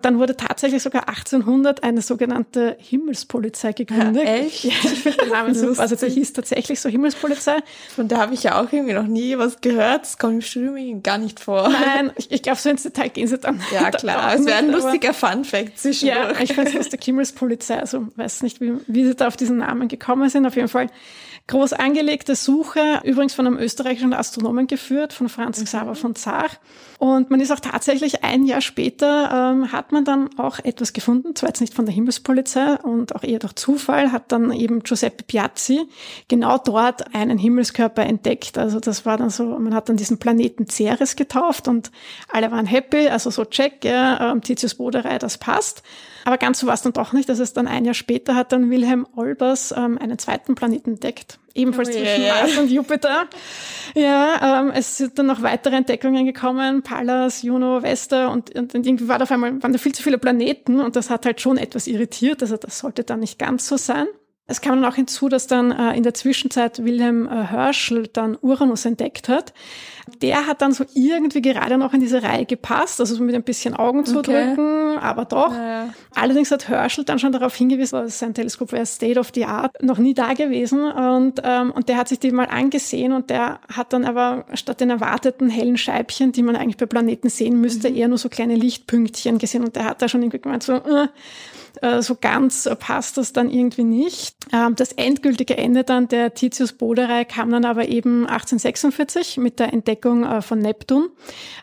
Dann 0.03 0.19
wurde 0.19 0.37
tatsächlich 0.37 0.83
sogar 0.83 1.09
1800 1.09 1.83
eine 1.83 2.03
sogenannte 2.03 2.77
Himmelspolizei 2.79 3.73
gegründet. 3.73 4.25
Ja, 4.25 4.31
echt? 4.35 4.65
Ja, 4.65 4.73
ich 4.83 4.99
finde 4.99 5.19
den 5.19 5.29
Namen 5.31 5.55
super. 5.55 5.81
Also 5.81 5.97
der 5.97 6.09
hieß 6.09 6.33
tatsächlich 6.33 6.81
so 6.81 6.89
Himmelspolizei. 6.89 7.57
Von 7.95 8.09
der 8.09 8.19
habe 8.19 8.35
ich 8.35 8.43
ja 8.43 8.61
auch 8.61 8.73
irgendwie 8.73 8.95
noch 8.95 9.07
nie 9.07 9.37
was 9.39 9.61
gehört. 9.61 10.03
Das 10.03 10.19
kommt 10.19 10.35
im 10.35 10.41
Studium 10.43 11.03
gar 11.03 11.19
nicht 11.19 11.41
vor. 11.41 11.69
Nein, 11.69 12.13
ich, 12.17 12.31
ich 12.31 12.43
glaube, 12.43 12.59
so 12.59 12.69
ins 12.69 12.83
Detail 12.83 13.09
gehen 13.09 13.29
sie 13.29 13.39
dann. 13.39 13.61
Ja, 13.73 13.91
klar. 13.93 14.35
es 14.35 14.47
wäre 14.47 14.59
ein 14.59 14.71
lustiger 14.71 15.15
Fun-Fact 15.15 15.79
zwischendurch. 15.79 16.39
Ja, 16.39 16.41
ich 16.41 16.53
finde 16.53 16.71
es 16.71 16.77
lustig, 16.77 17.05
Himmelspolizei. 17.05 17.79
Also 17.79 18.09
weiß 18.17 18.43
nicht, 18.43 18.61
wie, 18.61 18.75
wie 18.87 19.05
sie 19.05 19.15
da 19.15 19.29
auf 19.29 19.37
diesen 19.37 19.59
Namen 19.59 19.89
gekommen 19.89 20.29
sind. 20.29 20.47
Auf 20.47 20.57
jeden 20.57 20.69
Fall 20.69 20.89
groß 21.49 21.73
angelegte 21.73 22.37
Suche, 22.37 23.01
übrigens 23.05 23.35
von 23.35 23.47
einem 23.47 23.59
österreichischen 23.59 24.13
Astronomen 24.13 24.67
geführt, 24.67 25.13
von 25.13 25.29
Franz 25.29 25.63
Xaver 25.63 25.95
von 25.95 26.15
Zach. 26.15 26.59
Und 26.99 27.31
man 27.31 27.41
ist 27.41 27.51
auch 27.51 27.61
tatsächlich 27.61 28.23
ein 28.23 28.45
Jahr 28.45 28.61
später, 28.61 29.53
ähm, 29.53 29.73
hat 29.73 29.88
man 29.93 30.05
dann 30.05 30.31
auch 30.39 30.59
etwas 30.61 30.93
gefunden, 30.93 31.35
zwar 31.35 31.51
jetzt 31.51 31.61
nicht 31.61 31.75
von 31.75 31.85
der 31.85 31.95
Himmelspolizei 31.95 32.77
und 32.83 33.15
auch 33.15 33.23
eher 33.23 33.39
durch 33.39 33.55
Zufall, 33.55 34.13
hat 34.13 34.33
dann 34.33 34.53
eben 34.53 34.83
Giuseppe 34.83 35.25
Piazzi 35.25 35.89
genau 36.29 36.59
dort 36.59 37.15
einen 37.15 37.39
Himmelskörper 37.39 38.05
entdeckt. 38.05 38.59
Also 38.59 38.81
das 38.81 39.07
war 39.07 39.17
dann 39.17 39.31
so, 39.31 39.45
man 39.59 39.75
hat 39.75 39.89
dann 39.89 39.97
diesen 39.97 40.19
Planeten 40.19 40.69
Ceres 40.69 41.17
getauft 41.17 41.69
und 41.69 41.91
alle 42.29 42.51
waren 42.51 42.67
happy, 42.67 43.09
also 43.09 43.31
so 43.31 43.45
check, 43.45 43.85
ja, 43.85 44.33
ähm, 44.33 44.43
Titius 44.43 44.75
Boderei, 44.75 45.19
das 45.19 45.39
passt. 45.39 45.83
Aber 46.25 46.37
ganz 46.37 46.59
so 46.59 46.67
war 46.67 46.75
es 46.75 46.83
dann 46.83 46.93
doch 46.93 47.13
nicht. 47.13 47.29
dass 47.29 47.39
es 47.39 47.53
dann 47.53 47.67
ein 47.67 47.85
Jahr 47.85 47.95
später 47.95 48.35
hat 48.35 48.53
dann 48.53 48.71
Wilhelm 48.71 49.07
Olbers 49.17 49.73
ähm, 49.77 49.99
einen 49.99 50.19
zweiten 50.19 50.55
Planeten 50.55 50.91
entdeckt. 50.91 51.39
Ebenfalls 51.59 51.89
oh, 51.89 51.93
zwischen 51.93 52.23
yeah. 52.23 52.35
Mars 52.35 52.57
und 52.57 52.71
Jupiter. 52.71 53.27
Ja, 53.95 54.61
ähm, 54.61 54.73
es 54.75 54.97
sind 54.97 55.19
dann 55.19 55.27
noch 55.27 55.43
weitere 55.43 55.77
Entdeckungen 55.77 56.25
gekommen. 56.25 56.83
Pallas, 56.83 57.43
Juno, 57.43 57.83
Vesta 57.83 58.29
und, 58.29 58.55
und, 58.55 58.75
und 58.75 58.87
irgendwie 58.87 59.09
war 59.09 59.19
da 59.19 59.25
auf 59.25 59.33
einmal, 59.33 59.63
waren 59.63 59.73
da 59.73 59.79
viel 59.79 59.95
zu 59.95 60.03
viele 60.03 60.19
Planeten 60.19 60.81
und 60.81 60.97
das 60.97 61.11
hat 61.11 61.27
halt 61.27 61.41
schon 61.41 61.59
etwas 61.59 61.87
irritiert. 61.87 62.43
Also 62.43 62.57
das 62.57 62.79
sollte 62.79 63.05
dann 63.05 63.21
nicht 63.21 63.39
ganz 63.39 63.67
so 63.67 63.77
sein. 63.77 64.07
Es 64.51 64.63
kam 64.63 64.81
dann 64.81 64.91
auch 64.91 64.97
hinzu, 64.97 65.29
dass 65.29 65.47
dann 65.47 65.73
äh, 65.73 65.95
in 65.95 66.03
der 66.03 66.15
Zwischenzeit 66.15 66.83
Wilhelm 66.83 67.27
äh, 67.27 67.45
Herschel 67.45 68.07
dann 68.07 68.39
Uranus 68.41 68.87
entdeckt 68.87 69.29
hat. 69.29 69.53
Der 70.23 70.47
hat 70.47 70.63
dann 70.63 70.73
so 70.73 70.85
irgendwie 70.95 71.43
gerade 71.43 71.79
noch 71.79 71.95
in 71.95 72.01
diese 72.01 72.23
Reihe 72.23 72.47
gepasst, 72.47 73.01
also 73.01 73.15
so 73.15 73.23
mit 73.23 73.35
ein 73.35 73.43
bisschen 73.43 73.75
Augen 73.75 74.05
zu 74.05 74.19
okay. 74.19 74.55
drücken, 74.55 74.99
aber 74.99 75.25
doch. 75.25 75.53
Ja. 75.53 75.91
Allerdings 76.15 76.51
hat 76.51 76.69
Herschel 76.69 77.05
dann 77.05 77.19
schon 77.19 77.33
darauf 77.33 77.55
hingewiesen, 77.55 77.97
dass 78.03 78.19
sein 78.19 78.35
Teleskop 78.35 78.73
wäre 78.73 78.87
State 78.87 79.19
of 79.19 79.31
the 79.35 79.45
Art, 79.45 79.83
noch 79.83 79.99
nie 79.99 80.15
da 80.15 80.35
gewesen 80.35 80.83
und, 80.91 81.41
ähm, 81.45 81.71
und 81.71 81.89
der 81.89 81.97
hat 81.97 82.09
sich 82.09 82.19
die 82.19 82.31
mal 82.31 82.47
angesehen 82.47 83.13
und 83.13 83.31
der 83.31 83.61
hat 83.73 83.93
dann 83.93 84.05
aber 84.05 84.45
statt 84.55 84.81
den 84.81 84.91
erwarteten 84.91 85.49
hellen 85.49 85.77
Scheibchen, 85.77 86.33
die 86.33 86.43
man 86.43 86.57
eigentlich 86.57 86.77
bei 86.77 86.87
Planeten 86.87 87.29
sehen 87.29 87.61
müsste, 87.61 87.91
mhm. 87.91 87.97
eher 87.97 88.09
nur 88.09 88.19
so 88.19 88.29
kleine 88.29 88.55
Lichtpünktchen 88.55 89.39
gesehen 89.39 89.65
und 89.65 89.77
der 89.77 89.85
hat 89.85 90.03
da 90.03 90.09
schon 90.09 90.23
irgendwie 90.23 90.41
gemeint 90.41 90.63
so, 90.63 90.75
äh, 90.75 91.09
äh, 91.83 92.03
so 92.03 92.17
ganz 92.21 92.69
passt 92.79 93.17
das 93.17 93.33
dann 93.33 93.51
irgendwie 93.51 93.85
nicht. 93.85 94.37
Ähm, 94.53 94.75
das 94.77 94.93
endgültige 94.93 95.57
Ende 95.57 95.85
dann 95.85 96.09
der 96.09 96.35
Titius-Boderei 96.35 97.25
kam 97.25 97.51
dann 97.51 97.65
aber 97.65 97.89
eben 97.89 98.27
1846 98.27 99.37
mit 99.39 99.59
der 99.59 99.73
Entdeckung 99.73 99.98
äh, 100.05 100.43
von 100.43 100.59
Neptun. 100.59 101.11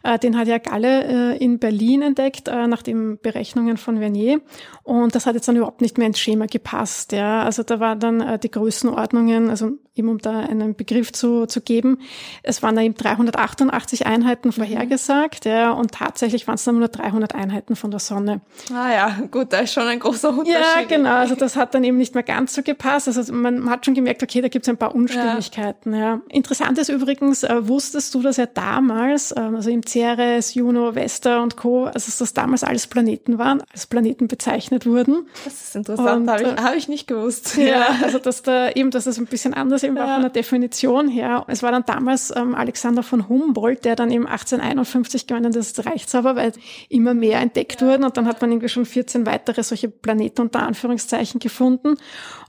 Äh, 0.04 0.20
den 0.20 0.38
hat 0.38 0.48
ja 0.48 0.58
Galle 0.58 1.36
in 1.38 1.60
Berlin 1.60 2.02
entdeckt, 2.02 2.48
nach 2.48 2.82
den 2.82 3.20
Berechnungen 3.20 3.78
von 3.78 3.98
Vernier. 3.98 4.42
Und 4.84 5.16
das 5.16 5.26
hat 5.26 5.36
jetzt 5.36 5.48
dann 5.48 5.56
überhaupt 5.56 5.82
nicht 5.82 5.98
mehr 5.98 6.08
ins 6.08 6.20
Schema 6.20 6.46
gepasst. 6.46 7.12
Ja. 7.12 7.44
Also 7.44 7.64
da 7.64 7.80
waren 7.80 8.00
dann 8.00 8.40
die 8.40 8.52
Größenordnungen, 8.52 9.50
also 9.50 9.72
eben 9.96 10.10
um 10.10 10.18
da 10.20 10.40
einen 10.40 10.76
Begriff 10.76 11.12
zu, 11.14 11.46
zu 11.46 11.62
geben, 11.62 12.00
es 12.44 12.62
waren 12.62 12.76
da 12.76 12.82
eben 12.82 12.96
388 12.96 14.06
Einheiten 14.06 14.52
vorhergesagt, 14.52 15.46
ja, 15.46 15.72
und 15.72 15.94
tatsächlich 15.94 16.48
waren 16.48 16.56
es 16.56 16.64
dann 16.66 16.78
nur 16.78 16.90
300 16.90 17.34
Einheiten 17.34 17.76
von 17.76 17.92
der 17.92 18.00
Sonne. 18.00 18.42
Ah 18.74 18.92
ja, 18.92 19.18
gut, 19.32 19.54
da 19.54 19.60
ist 19.60 19.74
schon 19.74 19.88
ein 19.88 20.00
großer 20.00 20.30
Unterschied. 20.30 20.54
Ja, 20.54 20.84
genau. 20.88 21.16
Also 21.16 21.36
das 21.36 21.56
hat 21.56 21.74
dann 21.74 21.84
eben 21.84 21.98
nicht 21.98 22.14
mehr 22.14 22.24
ganz 22.24 22.54
so 22.54 22.62
gepasst. 22.62 23.08
Also 23.08 23.34
man 23.34 23.70
hat 23.70 23.86
schon 23.86 23.94
gemerkt, 23.94 24.22
okay, 24.22 24.42
da 24.42 24.50
gibt 24.50 24.66
es 24.66 24.70
ein 24.70 24.78
paar 24.78 24.94
Unstimmigkeiten. 24.94 25.94
Ja. 25.94 26.00
ja. 26.00 26.22
Interessant 26.30 26.78
ist 26.78 26.90
übrigens, 26.90 27.44
äh, 27.44 27.68
wusstest 27.68 28.14
du, 28.14 28.22
dass 28.26 28.38
ja 28.38 28.46
damals, 28.46 29.32
äh, 29.32 29.40
also 29.40 29.70
im 29.70 29.86
Ceres, 29.86 30.54
Juno, 30.54 30.96
Vesta 30.96 31.42
und 31.42 31.56
Co., 31.58 31.86
also 31.86 32.06
dass 32.06 32.18
das 32.18 32.34
damals 32.34 32.64
alles 32.64 32.88
Planeten 32.88 33.38
waren, 33.38 33.64
als 33.72 33.88
Planeten 33.88 34.28
bezeichnet 34.28 34.86
wurden. 34.86 35.28
Das 35.44 35.54
ist 35.54 35.76
interessant, 35.76 36.30
habe 36.30 36.42
ich, 36.44 36.48
äh, 36.48 36.56
hab 36.58 36.76
ich 36.76 36.88
nicht 36.88 37.08
gewusst. 37.08 37.58
Ja, 37.58 37.66
ja, 37.66 37.88
also 38.04 38.20
dass 38.20 38.44
da 38.44 38.70
eben, 38.72 38.92
dass 38.92 39.06
das 39.06 39.18
ein 39.18 39.26
bisschen 39.26 39.54
anders 39.54 39.84
eben 39.84 39.96
ja. 39.96 40.04
war 40.04 40.14
von 40.16 40.22
der 40.22 40.32
Definition 40.32 41.08
her. 41.08 41.46
Es 41.48 41.64
war 41.64 41.72
dann 41.72 41.86
damals 41.86 42.36
ähm, 42.36 42.56
Alexander 42.56 43.04
von 43.04 43.30
Humboldt, 43.30 43.86
der 43.86 43.96
dann 43.96 44.12
eben 44.12 44.28
1851 44.28 45.28
gemeint 45.28 45.56
das 45.56 45.86
Reichszauber, 45.86 46.36
weil 46.36 46.54
immer 46.90 47.14
mehr 47.14 47.40
entdeckt 47.40 47.82
ja. 47.82 47.88
wurden 47.88 48.04
und 48.04 48.18
dann 48.18 48.28
hat 48.28 48.42
man 48.42 48.52
irgendwie 48.52 48.70
schon 48.70 48.86
14 48.86 49.26
weitere 49.26 49.64
solche 49.64 49.90
Planeten 49.90 50.42
unter 50.42 50.64
Anführungszeichen 50.64 51.40
gefunden. 51.40 51.98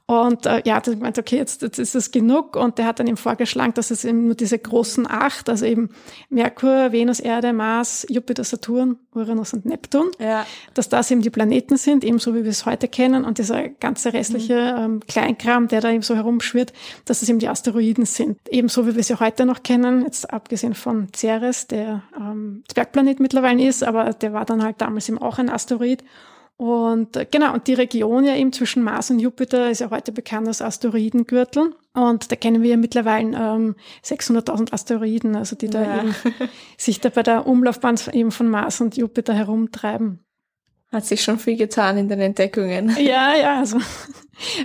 Und 0.08 0.46
äh, 0.46 0.62
ja, 0.64 0.78
das 0.78 0.94
meint, 0.96 1.18
okay, 1.18 1.36
jetzt, 1.36 1.62
jetzt 1.62 1.80
ist 1.80 1.96
es 1.96 2.12
genug. 2.12 2.54
Und 2.54 2.78
der 2.78 2.86
hat 2.86 3.00
dann 3.00 3.08
eben 3.08 3.16
vorgeschlagen, 3.16 3.74
dass 3.74 3.90
es 3.90 4.04
eben 4.04 4.26
nur 4.26 4.36
diese 4.36 4.56
großen 4.56 5.04
acht, 5.10 5.48
also 5.48 5.66
eben 5.66 5.90
Merkur, 6.28 6.92
Venus, 6.92 7.18
Erde, 7.18 7.52
Mars, 7.52 8.06
Jupiter, 8.08 8.44
Saturn, 8.44 8.98
Uranus 9.12 9.52
und 9.52 9.66
Neptun, 9.66 10.12
ja. 10.20 10.46
dass 10.74 10.88
das 10.88 11.10
eben 11.10 11.22
die 11.22 11.30
Planeten 11.30 11.76
sind, 11.76 12.04
ebenso 12.04 12.36
wie 12.36 12.44
wir 12.44 12.50
es 12.50 12.66
heute 12.66 12.86
kennen. 12.86 13.24
Und 13.24 13.38
dieser 13.38 13.68
ganze 13.68 14.12
restliche 14.12 14.76
mhm. 14.76 14.84
ähm, 14.84 15.00
Kleinkram, 15.08 15.66
der 15.66 15.80
da 15.80 15.90
eben 15.90 16.02
so 16.02 16.14
herumschwirrt, 16.14 16.72
dass 17.04 17.22
es 17.22 17.28
eben 17.28 17.40
die 17.40 17.48
Asteroiden 17.48 18.06
sind. 18.06 18.38
Ebenso 18.48 18.86
wie 18.86 18.94
wir 18.94 19.02
sie 19.02 19.18
heute 19.18 19.44
noch 19.44 19.64
kennen, 19.64 20.02
jetzt 20.02 20.32
abgesehen 20.32 20.74
von 20.74 21.08
Ceres, 21.16 21.66
der 21.66 22.04
ähm, 22.16 22.62
Zwergplanet 22.68 23.18
mittlerweile 23.18 23.66
ist, 23.66 23.82
aber 23.82 24.12
der 24.12 24.32
war 24.32 24.44
dann 24.44 24.62
halt 24.62 24.80
damals 24.80 25.08
eben 25.08 25.18
auch 25.18 25.40
ein 25.40 25.50
Asteroid. 25.50 26.04
Und 26.58 27.16
äh, 27.16 27.26
genau, 27.30 27.52
und 27.52 27.66
die 27.66 27.74
Region 27.74 28.24
ja 28.24 28.34
eben 28.34 28.52
zwischen 28.52 28.82
Mars 28.82 29.10
und 29.10 29.18
Jupiter 29.18 29.70
ist 29.70 29.80
ja 29.80 29.90
heute 29.90 30.10
bekannt 30.10 30.48
als 30.48 30.62
Asteroidengürtel. 30.62 31.74
Und 31.92 32.32
da 32.32 32.36
kennen 32.36 32.62
wir 32.62 32.70
ja 32.70 32.76
mittlerweile 32.76 33.36
ähm, 33.36 33.76
600.000 34.04 34.72
Asteroiden, 34.72 35.36
also 35.36 35.54
die 35.54 35.68
da 35.68 35.82
ja. 35.82 36.02
eben 36.02 36.14
sich 36.78 37.00
da 37.00 37.10
bei 37.10 37.22
der 37.22 37.46
Umlaufbahn 37.46 37.96
eben 38.12 38.30
von 38.30 38.48
Mars 38.48 38.80
und 38.80 38.96
Jupiter 38.96 39.34
herumtreiben. 39.34 40.20
Hat 40.92 41.04
sich 41.04 41.22
schon 41.22 41.38
viel 41.38 41.56
getan 41.56 41.98
in 41.98 42.08
den 42.08 42.20
Entdeckungen. 42.20 42.96
Ja, 42.98 43.34
ja, 43.36 43.58
also 43.58 43.78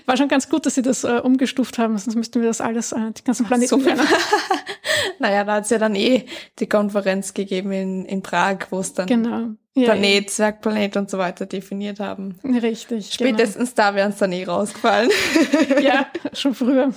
war 0.06 0.18
schon 0.18 0.28
ganz 0.28 0.50
gut, 0.50 0.66
dass 0.66 0.76
sie 0.76 0.82
das 0.82 1.04
äh, 1.04 1.20
umgestuft 1.24 1.78
haben, 1.78 1.98
sonst 1.98 2.16
müssten 2.16 2.42
wir 2.42 2.48
das 2.48 2.62
alles, 2.62 2.92
äh, 2.92 3.12
die 3.18 3.24
ganzen 3.24 3.46
Planeten 3.46 3.70
so 3.70 3.78
Naja, 5.20 5.44
da 5.44 5.54
hat 5.56 5.66
es 5.66 5.70
ja 5.70 5.78
dann 5.78 5.96
eh 5.96 6.26
die 6.60 6.68
Konferenz 6.68 7.34
gegeben 7.34 7.72
in, 7.72 8.06
in 8.06 8.22
Prag, 8.22 8.58
wo 8.70 8.80
es 8.80 8.94
dann 8.94 9.08
genau. 9.08 9.50
Planet, 9.74 10.24
ja. 10.24 10.28
Zwergplanet 10.28 10.98
und 10.98 11.10
so 11.10 11.18
weiter 11.18 11.46
definiert 11.46 12.00
haben. 12.00 12.36
Richtig. 12.44 13.18
Genau. 13.18 13.30
Spätestens 13.30 13.76
genau. 13.76 13.90
da 13.90 13.96
wären 13.96 14.12
es 14.12 14.18
dann 14.18 14.32
eh 14.32 14.44
rausgefallen. 14.44 15.10
ja, 15.82 16.08
schon 16.34 16.54
früher. 16.54 16.92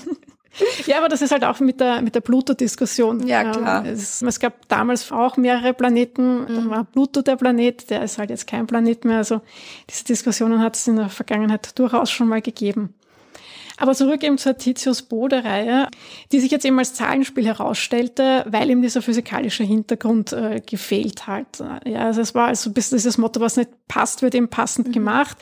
Ja, 0.86 0.98
aber 0.98 1.08
das 1.08 1.22
ist 1.22 1.32
halt 1.32 1.44
auch 1.44 1.58
mit 1.60 1.80
der, 1.80 2.00
mit 2.00 2.14
der 2.14 2.20
Pluto-Diskussion. 2.20 3.26
Ja, 3.26 3.50
klar. 3.50 3.84
Es, 3.84 4.22
es, 4.22 4.40
gab 4.40 4.68
damals 4.68 5.10
auch 5.10 5.36
mehrere 5.36 5.74
Planeten. 5.74 6.42
Mhm. 6.42 6.46
Dann 6.46 6.70
war 6.70 6.84
Pluto 6.84 7.22
der 7.22 7.36
Planet, 7.36 7.90
der 7.90 8.02
ist 8.02 8.18
halt 8.18 8.30
jetzt 8.30 8.46
kein 8.46 8.66
Planet 8.66 9.04
mehr. 9.04 9.18
Also 9.18 9.40
diese 9.90 10.04
Diskussionen 10.04 10.60
hat 10.60 10.76
es 10.76 10.86
in 10.86 10.96
der 10.96 11.08
Vergangenheit 11.08 11.76
durchaus 11.78 12.10
schon 12.10 12.28
mal 12.28 12.40
gegeben. 12.40 12.94
Aber 13.76 13.94
zurück 13.94 14.22
eben 14.22 14.38
zur 14.38 14.56
Titius-Bode-Reihe, 14.56 15.88
die 16.30 16.40
sich 16.40 16.50
jetzt 16.50 16.64
eben 16.64 16.78
als 16.78 16.94
Zahlenspiel 16.94 17.44
herausstellte, 17.44 18.44
weil 18.48 18.70
eben 18.70 18.82
dieser 18.82 19.02
physikalische 19.02 19.64
Hintergrund 19.64 20.32
äh, 20.32 20.60
gefehlt 20.64 21.26
hat. 21.26 21.62
Ja, 21.84 22.06
also 22.06 22.20
es 22.20 22.34
war 22.34 22.48
also 22.48 22.70
ein 22.70 22.74
bisschen 22.74 22.98
dieses 22.98 23.18
Motto, 23.18 23.40
was 23.40 23.56
nicht 23.56 23.70
passt, 23.88 24.22
wird 24.22 24.34
eben 24.34 24.48
passend 24.48 24.88
mhm. 24.88 24.92
gemacht. 24.92 25.38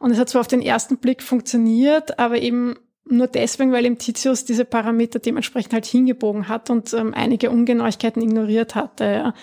Und 0.00 0.10
es 0.10 0.18
hat 0.18 0.28
zwar 0.28 0.40
auf 0.40 0.48
den 0.48 0.62
ersten 0.62 0.96
Blick 0.98 1.22
funktioniert, 1.22 2.18
aber 2.18 2.38
eben 2.38 2.74
nur 3.08 3.28
deswegen, 3.28 3.72
weil 3.72 3.86
im 3.86 3.98
Titius 3.98 4.44
diese 4.44 4.64
Parameter 4.64 5.20
dementsprechend 5.20 5.72
halt 5.72 5.86
hingebogen 5.86 6.48
hat 6.48 6.70
und 6.70 6.92
ähm, 6.92 7.14
einige 7.14 7.50
Ungenauigkeiten 7.50 8.20
ignoriert 8.20 8.74
hatte. 8.74 9.04
Ja. 9.04 9.34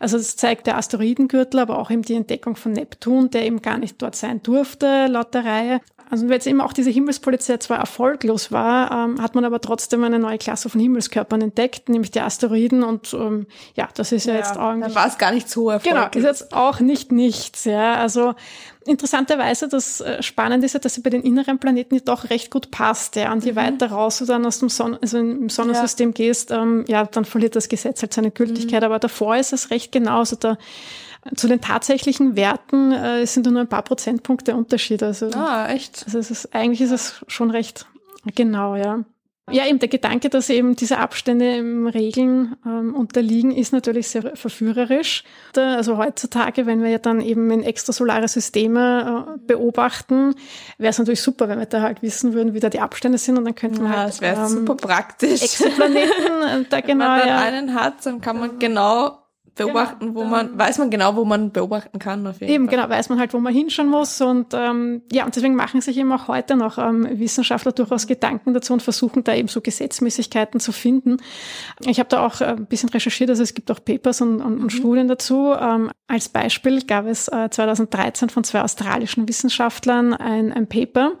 Also 0.00 0.16
das 0.16 0.36
zeigt 0.36 0.66
der 0.66 0.76
Asteroidengürtel, 0.76 1.60
aber 1.60 1.78
auch 1.78 1.90
eben 1.90 2.02
die 2.02 2.14
Entdeckung 2.14 2.56
von 2.56 2.72
Neptun, 2.72 3.30
der 3.30 3.46
eben 3.46 3.62
gar 3.62 3.78
nicht 3.78 4.02
dort 4.02 4.16
sein 4.16 4.42
durfte, 4.42 5.06
laut 5.06 5.34
der 5.34 5.44
Reihe. 5.44 5.80
Also 6.12 6.26
weil 6.26 6.34
jetzt 6.34 6.46
eben 6.46 6.60
auch 6.60 6.74
diese 6.74 6.90
Himmelspolizei 6.90 7.56
zwar 7.56 7.78
erfolglos 7.78 8.52
war, 8.52 8.90
ähm, 8.90 9.22
hat 9.22 9.34
man 9.34 9.46
aber 9.46 9.62
trotzdem 9.62 10.04
eine 10.04 10.18
neue 10.18 10.36
Klasse 10.36 10.68
von 10.68 10.78
Himmelskörpern 10.78 11.40
entdeckt, 11.40 11.88
nämlich 11.88 12.10
die 12.10 12.20
Asteroiden 12.20 12.82
und 12.82 13.14
ähm, 13.14 13.46
ja, 13.76 13.88
das 13.94 14.12
ist 14.12 14.26
ja, 14.26 14.34
ja 14.34 14.40
jetzt 14.40 14.58
auch... 14.58 14.78
Dann 14.78 14.94
war 14.94 15.06
es 15.06 15.16
gar 15.16 15.32
nicht 15.32 15.48
so 15.48 15.70
erfolglos. 15.70 16.10
Genau, 16.10 16.28
ist 16.28 16.40
jetzt 16.40 16.52
auch 16.52 16.80
nicht 16.80 17.12
nichts. 17.12 17.64
Ja. 17.64 17.94
Also 17.94 18.34
interessanterweise, 18.84 19.68
das 19.68 20.02
äh, 20.02 20.22
Spannende 20.22 20.66
ist 20.66 20.74
ja, 20.74 20.80
dass 20.80 20.92
sie 20.92 21.00
bei 21.00 21.08
den 21.08 21.22
inneren 21.22 21.58
Planeten 21.58 21.98
doch 22.04 22.28
recht 22.28 22.50
gut 22.50 22.70
passt. 22.70 23.16
Ja. 23.16 23.32
Und 23.32 23.42
je 23.46 23.52
mhm. 23.52 23.56
weiter 23.56 23.90
raus 23.90 24.18
du 24.18 24.26
dann 24.26 24.44
aus 24.44 24.58
dem 24.58 24.68
Son 24.68 24.98
also 25.00 25.16
im 25.16 25.48
Sonnensystem 25.48 26.10
ja. 26.10 26.12
gehst, 26.12 26.50
ähm, 26.50 26.84
ja, 26.88 27.04
dann 27.06 27.24
verliert 27.24 27.56
das 27.56 27.70
Gesetz 27.70 28.02
halt 28.02 28.12
seine 28.12 28.30
Gültigkeit. 28.30 28.82
Mhm. 28.82 28.84
Aber 28.86 28.98
davor 28.98 29.36
ist 29.36 29.54
es 29.54 29.70
recht 29.70 29.92
genauso. 29.92 30.36
Da 30.36 30.58
zu 31.36 31.48
den 31.48 31.60
tatsächlichen 31.60 32.36
Werten 32.36 32.92
äh, 32.92 33.26
sind 33.26 33.46
nur 33.46 33.60
ein 33.60 33.68
paar 33.68 33.82
Prozentpunkte 33.82 34.54
Unterschied. 34.54 35.02
Also, 35.02 35.30
ah, 35.34 35.68
echt? 35.68 36.02
Also 36.06 36.18
es 36.18 36.30
ist, 36.30 36.54
eigentlich 36.54 36.80
ist 36.80 36.90
es 36.90 37.24
schon 37.28 37.50
recht 37.50 37.86
genau, 38.34 38.76
ja. 38.76 39.04
Ja, 39.50 39.66
eben 39.66 39.80
der 39.80 39.88
Gedanke, 39.88 40.28
dass 40.30 40.48
eben 40.50 40.76
diese 40.76 40.98
Abstände 40.98 41.56
im 41.56 41.88
Regeln 41.88 42.56
ähm, 42.64 42.94
unterliegen, 42.94 43.50
ist 43.50 43.72
natürlich 43.72 44.08
sehr 44.08 44.36
verführerisch. 44.36 45.24
Also 45.56 45.98
heutzutage, 45.98 46.64
wenn 46.64 46.80
wir 46.80 46.90
ja 46.90 46.98
dann 46.98 47.20
eben 47.20 47.50
in 47.50 47.64
extrasolare 47.64 48.28
Systeme 48.28 49.34
äh, 49.34 49.38
beobachten, 49.44 50.36
wäre 50.78 50.90
es 50.90 50.98
natürlich 50.98 51.22
super, 51.22 51.48
wenn 51.48 51.58
wir 51.58 51.66
da 51.66 51.82
halt 51.82 52.02
wissen 52.02 52.34
würden, 52.34 52.54
wie 52.54 52.60
da 52.60 52.70
die 52.70 52.78
Abstände 52.78 53.18
sind 53.18 53.36
und 53.36 53.44
dann 53.44 53.56
könnten 53.56 53.82
wir 53.82 53.90
ja, 53.90 53.96
halt 53.96 54.08
das 54.10 54.20
wäre 54.20 54.40
ähm, 54.42 54.48
super 54.48 54.76
praktisch. 54.76 55.42
Exoplaneten 55.42 56.66
da 56.70 56.80
genau. 56.80 57.04
Wenn 57.16 57.18
man 57.18 57.28
ja, 57.28 57.38
einen 57.40 57.74
hat, 57.74 58.06
dann 58.06 58.20
kann 58.20 58.38
man 58.38 58.60
genau 58.60 59.21
beobachten, 59.54 60.06
genau, 60.06 60.14
wo 60.14 60.24
man, 60.24 60.58
weiß 60.58 60.78
man 60.78 60.90
genau, 60.90 61.16
wo 61.16 61.24
man 61.24 61.52
beobachten 61.52 61.98
kann. 61.98 62.26
Auf 62.26 62.40
jeden 62.40 62.52
eben, 62.52 62.68
Fall. 62.68 62.76
genau, 62.76 62.88
weiß 62.88 63.08
man 63.10 63.18
halt, 63.18 63.34
wo 63.34 63.38
man 63.38 63.52
hinschauen 63.52 63.88
muss. 63.88 64.20
Und 64.20 64.54
ähm, 64.54 65.02
ja, 65.12 65.24
und 65.24 65.36
deswegen 65.36 65.54
machen 65.54 65.80
sich 65.80 65.98
eben 65.98 66.10
auch 66.12 66.28
heute 66.28 66.56
noch 66.56 66.78
ähm, 66.78 67.06
Wissenschaftler 67.18 67.72
durchaus 67.72 68.06
Gedanken 68.06 68.54
dazu 68.54 68.72
und 68.72 68.82
versuchen 68.82 69.24
da 69.24 69.34
eben 69.34 69.48
so 69.48 69.60
Gesetzmäßigkeiten 69.60 70.58
zu 70.60 70.72
finden. 70.72 71.18
Ich 71.80 71.98
habe 71.98 72.08
da 72.08 72.24
auch 72.24 72.40
äh, 72.40 72.46
ein 72.46 72.66
bisschen 72.66 72.88
recherchiert, 72.88 73.30
also 73.30 73.42
es 73.42 73.54
gibt 73.54 73.70
auch 73.70 73.84
Papers 73.84 74.20
und, 74.20 74.40
und, 74.40 74.54
und 74.54 74.62
mhm. 74.62 74.70
Studien 74.70 75.08
dazu. 75.08 75.52
Ähm, 75.52 75.90
als 76.08 76.28
Beispiel 76.28 76.82
gab 76.84 77.06
es 77.06 77.28
äh, 77.28 77.48
2013 77.50 78.30
von 78.30 78.44
zwei 78.44 78.62
australischen 78.62 79.28
Wissenschaftlern 79.28 80.14
ein, 80.14 80.52
ein 80.52 80.66
Paper, 80.66 81.12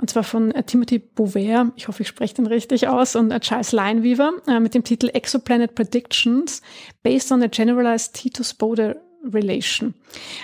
und 0.00 0.10
zwar 0.10 0.24
von 0.24 0.52
äh, 0.52 0.62
Timothy 0.62 0.98
Bouver, 0.98 1.72
ich 1.76 1.88
hoffe, 1.88 2.02
ich 2.02 2.08
spreche 2.08 2.34
den 2.34 2.46
richtig 2.46 2.88
aus, 2.88 3.16
und 3.16 3.30
äh, 3.30 3.40
Charles 3.40 3.72
Lineweaver 3.72 4.32
äh, 4.46 4.60
mit 4.60 4.74
dem 4.74 4.84
Titel 4.84 5.10
Exoplanet 5.12 5.74
Predictions 5.74 6.62
based 7.02 7.32
on 7.32 7.42
a 7.42 7.48
Generalized 7.68 8.14
Titus-Bode 8.14 8.96
Relation. 9.24 9.94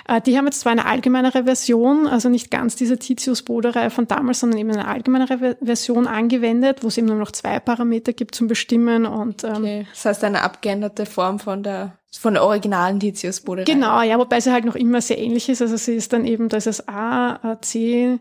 Äh, 0.08 0.20
die 0.20 0.36
haben 0.36 0.46
jetzt 0.46 0.60
zwar 0.60 0.72
eine 0.72 0.84
allgemeinere 0.84 1.44
Version, 1.44 2.06
also 2.06 2.28
nicht 2.28 2.50
ganz 2.50 2.76
diese 2.76 2.98
Titius-Bode-Reihe 2.98 3.88
von 3.88 4.06
damals, 4.06 4.40
sondern 4.40 4.58
eben 4.58 4.72
eine 4.72 4.86
allgemeinere 4.86 5.56
Version 5.62 6.06
angewendet, 6.06 6.82
wo 6.82 6.88
es 6.88 6.98
eben 6.98 7.06
nur 7.06 7.16
noch 7.16 7.30
zwei 7.30 7.60
Parameter 7.60 8.12
gibt 8.12 8.34
zum 8.34 8.48
Bestimmen 8.48 9.06
und 9.06 9.44
ähm, 9.44 9.52
okay. 9.56 9.86
Das 9.92 10.04
heißt 10.04 10.24
eine 10.24 10.42
abgeänderte 10.42 11.06
Form 11.06 11.38
von 11.38 11.62
der 11.62 11.98
von 12.18 12.34
der 12.34 12.44
originalen 12.44 13.00
Titius-Bode-Reihe. 13.00 13.64
Genau, 13.64 14.02
ja, 14.02 14.18
wobei 14.18 14.40
sie 14.40 14.52
halt 14.52 14.64
noch 14.64 14.76
immer 14.76 15.00
sehr 15.00 15.18
ähnlich 15.18 15.48
ist. 15.48 15.62
Also 15.62 15.76
sie 15.76 15.94
ist 15.94 16.12
dann 16.12 16.26
eben, 16.26 16.48
da 16.48 16.58
ist 16.58 16.68
es 16.68 16.86
A, 16.86 17.58
C, 17.60 18.20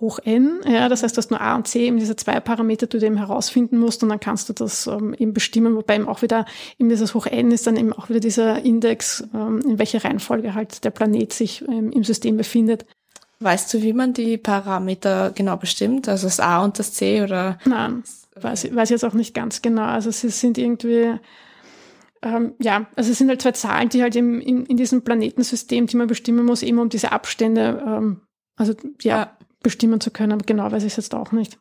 hoch 0.00 0.18
n. 0.24 0.60
Ja, 0.66 0.88
das 0.88 1.02
heißt, 1.02 1.16
du 1.16 1.18
hast 1.18 1.30
nur 1.30 1.40
A 1.40 1.54
und 1.54 1.66
C, 1.66 1.86
eben 1.86 1.98
diese 1.98 2.16
zwei 2.16 2.40
Parameter, 2.40 2.86
die 2.86 2.98
du 2.98 3.06
eben 3.06 3.16
herausfinden 3.16 3.78
musst 3.78 4.02
und 4.02 4.08
dann 4.08 4.20
kannst 4.20 4.48
du 4.48 4.52
das 4.52 4.86
ähm, 4.86 5.14
eben 5.14 5.32
bestimmen, 5.32 5.76
wobei 5.76 5.96
eben 5.96 6.08
auch 6.08 6.22
wieder 6.22 6.44
eben 6.78 6.88
dieses 6.88 7.14
hoch 7.14 7.26
n 7.26 7.50
ist 7.50 7.66
dann 7.66 7.76
eben 7.76 7.92
auch 7.92 8.08
wieder 8.08 8.20
dieser 8.20 8.64
Index, 8.64 9.24
ähm, 9.34 9.60
in 9.64 9.78
welcher 9.78 10.04
Reihenfolge 10.04 10.54
halt 10.54 10.84
der 10.84 10.90
Planet 10.90 11.32
sich 11.32 11.62
ähm, 11.68 11.90
im 11.92 12.04
System 12.04 12.36
befindet. 12.36 12.84
Weißt 13.40 13.72
du, 13.74 13.82
wie 13.82 13.92
man 13.92 14.12
die 14.12 14.38
Parameter 14.38 15.32
genau 15.34 15.56
bestimmt? 15.56 16.08
Also 16.08 16.26
das 16.26 16.38
A 16.38 16.64
und 16.64 16.78
das 16.78 16.92
C 16.92 17.22
oder? 17.22 17.58
Nein, 17.64 18.04
weiß, 18.36 18.74
weiß 18.74 18.90
ich 18.90 18.94
jetzt 18.94 19.04
auch 19.04 19.14
nicht 19.14 19.34
ganz 19.34 19.62
genau. 19.62 19.84
Also 19.84 20.10
sie 20.12 20.28
sind 20.30 20.58
irgendwie, 20.58 21.14
ähm, 22.22 22.54
ja, 22.60 22.86
also 22.94 23.10
es 23.10 23.18
sind 23.18 23.28
halt 23.28 23.42
zwei 23.42 23.52
Zahlen, 23.52 23.88
die 23.88 24.02
halt 24.02 24.14
im, 24.14 24.40
in, 24.40 24.64
in 24.66 24.76
diesem 24.76 25.02
Planetensystem, 25.02 25.86
die 25.86 25.96
man 25.96 26.06
bestimmen 26.06 26.44
muss, 26.44 26.62
eben 26.62 26.78
um 26.78 26.88
diese 26.88 27.10
Abstände, 27.10 27.82
ähm, 27.84 28.20
also 28.56 28.74
ja, 29.00 29.36
bestimmen 29.62 30.00
zu 30.00 30.10
können. 30.10 30.32
Aber 30.32 30.44
genau 30.44 30.70
weiß 30.70 30.82
ich 30.84 30.92
es 30.92 30.96
jetzt 30.96 31.14
auch 31.14 31.32
nicht. 31.32 31.58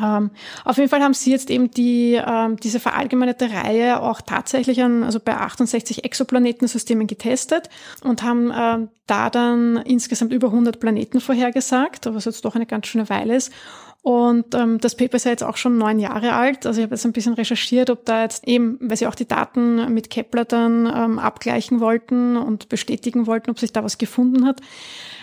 Ähm, 0.00 0.30
auf 0.64 0.76
jeden 0.76 0.88
Fall 0.88 1.02
haben 1.02 1.14
sie 1.14 1.32
jetzt 1.32 1.50
eben 1.50 1.70
die, 1.70 2.14
ähm, 2.14 2.56
diese 2.56 2.78
verallgemeinerte 2.78 3.50
Reihe 3.50 4.00
auch 4.00 4.20
tatsächlich 4.20 4.82
an, 4.82 5.02
also 5.02 5.18
bei 5.18 5.36
68 5.36 6.04
Exoplanetensystemen 6.04 7.08
getestet 7.08 7.68
und 8.04 8.22
haben 8.22 8.52
ähm, 8.56 8.88
da 9.06 9.30
dann 9.30 9.78
insgesamt 9.78 10.32
über 10.32 10.48
100 10.48 10.78
Planeten 10.78 11.20
vorhergesagt, 11.20 12.06
was 12.06 12.24
jetzt 12.24 12.44
doch 12.44 12.54
eine 12.54 12.66
ganz 12.66 12.86
schöne 12.86 13.08
Weile 13.08 13.34
ist. 13.34 13.52
Und 14.02 14.54
ähm, 14.54 14.78
das 14.80 14.94
Paper 14.94 15.16
ist 15.16 15.24
ja 15.24 15.30
jetzt 15.30 15.44
auch 15.44 15.58
schon 15.58 15.76
neun 15.76 15.98
Jahre 15.98 16.32
alt. 16.32 16.64
Also 16.64 16.80
ich 16.80 16.84
habe 16.84 16.94
jetzt 16.94 17.04
ein 17.04 17.12
bisschen 17.12 17.34
recherchiert, 17.34 17.90
ob 17.90 18.06
da 18.06 18.22
jetzt 18.22 18.48
eben, 18.48 18.78
weil 18.80 18.96
sie 18.96 19.06
auch 19.06 19.14
die 19.14 19.28
Daten 19.28 19.92
mit 19.92 20.08
Kepler 20.08 20.46
dann 20.46 20.86
ähm, 20.86 21.18
abgleichen 21.18 21.80
wollten 21.80 22.38
und 22.38 22.70
bestätigen 22.70 23.26
wollten, 23.26 23.50
ob 23.50 23.58
sich 23.58 23.72
da 23.72 23.84
was 23.84 23.98
gefunden 23.98 24.46
hat. 24.46 24.60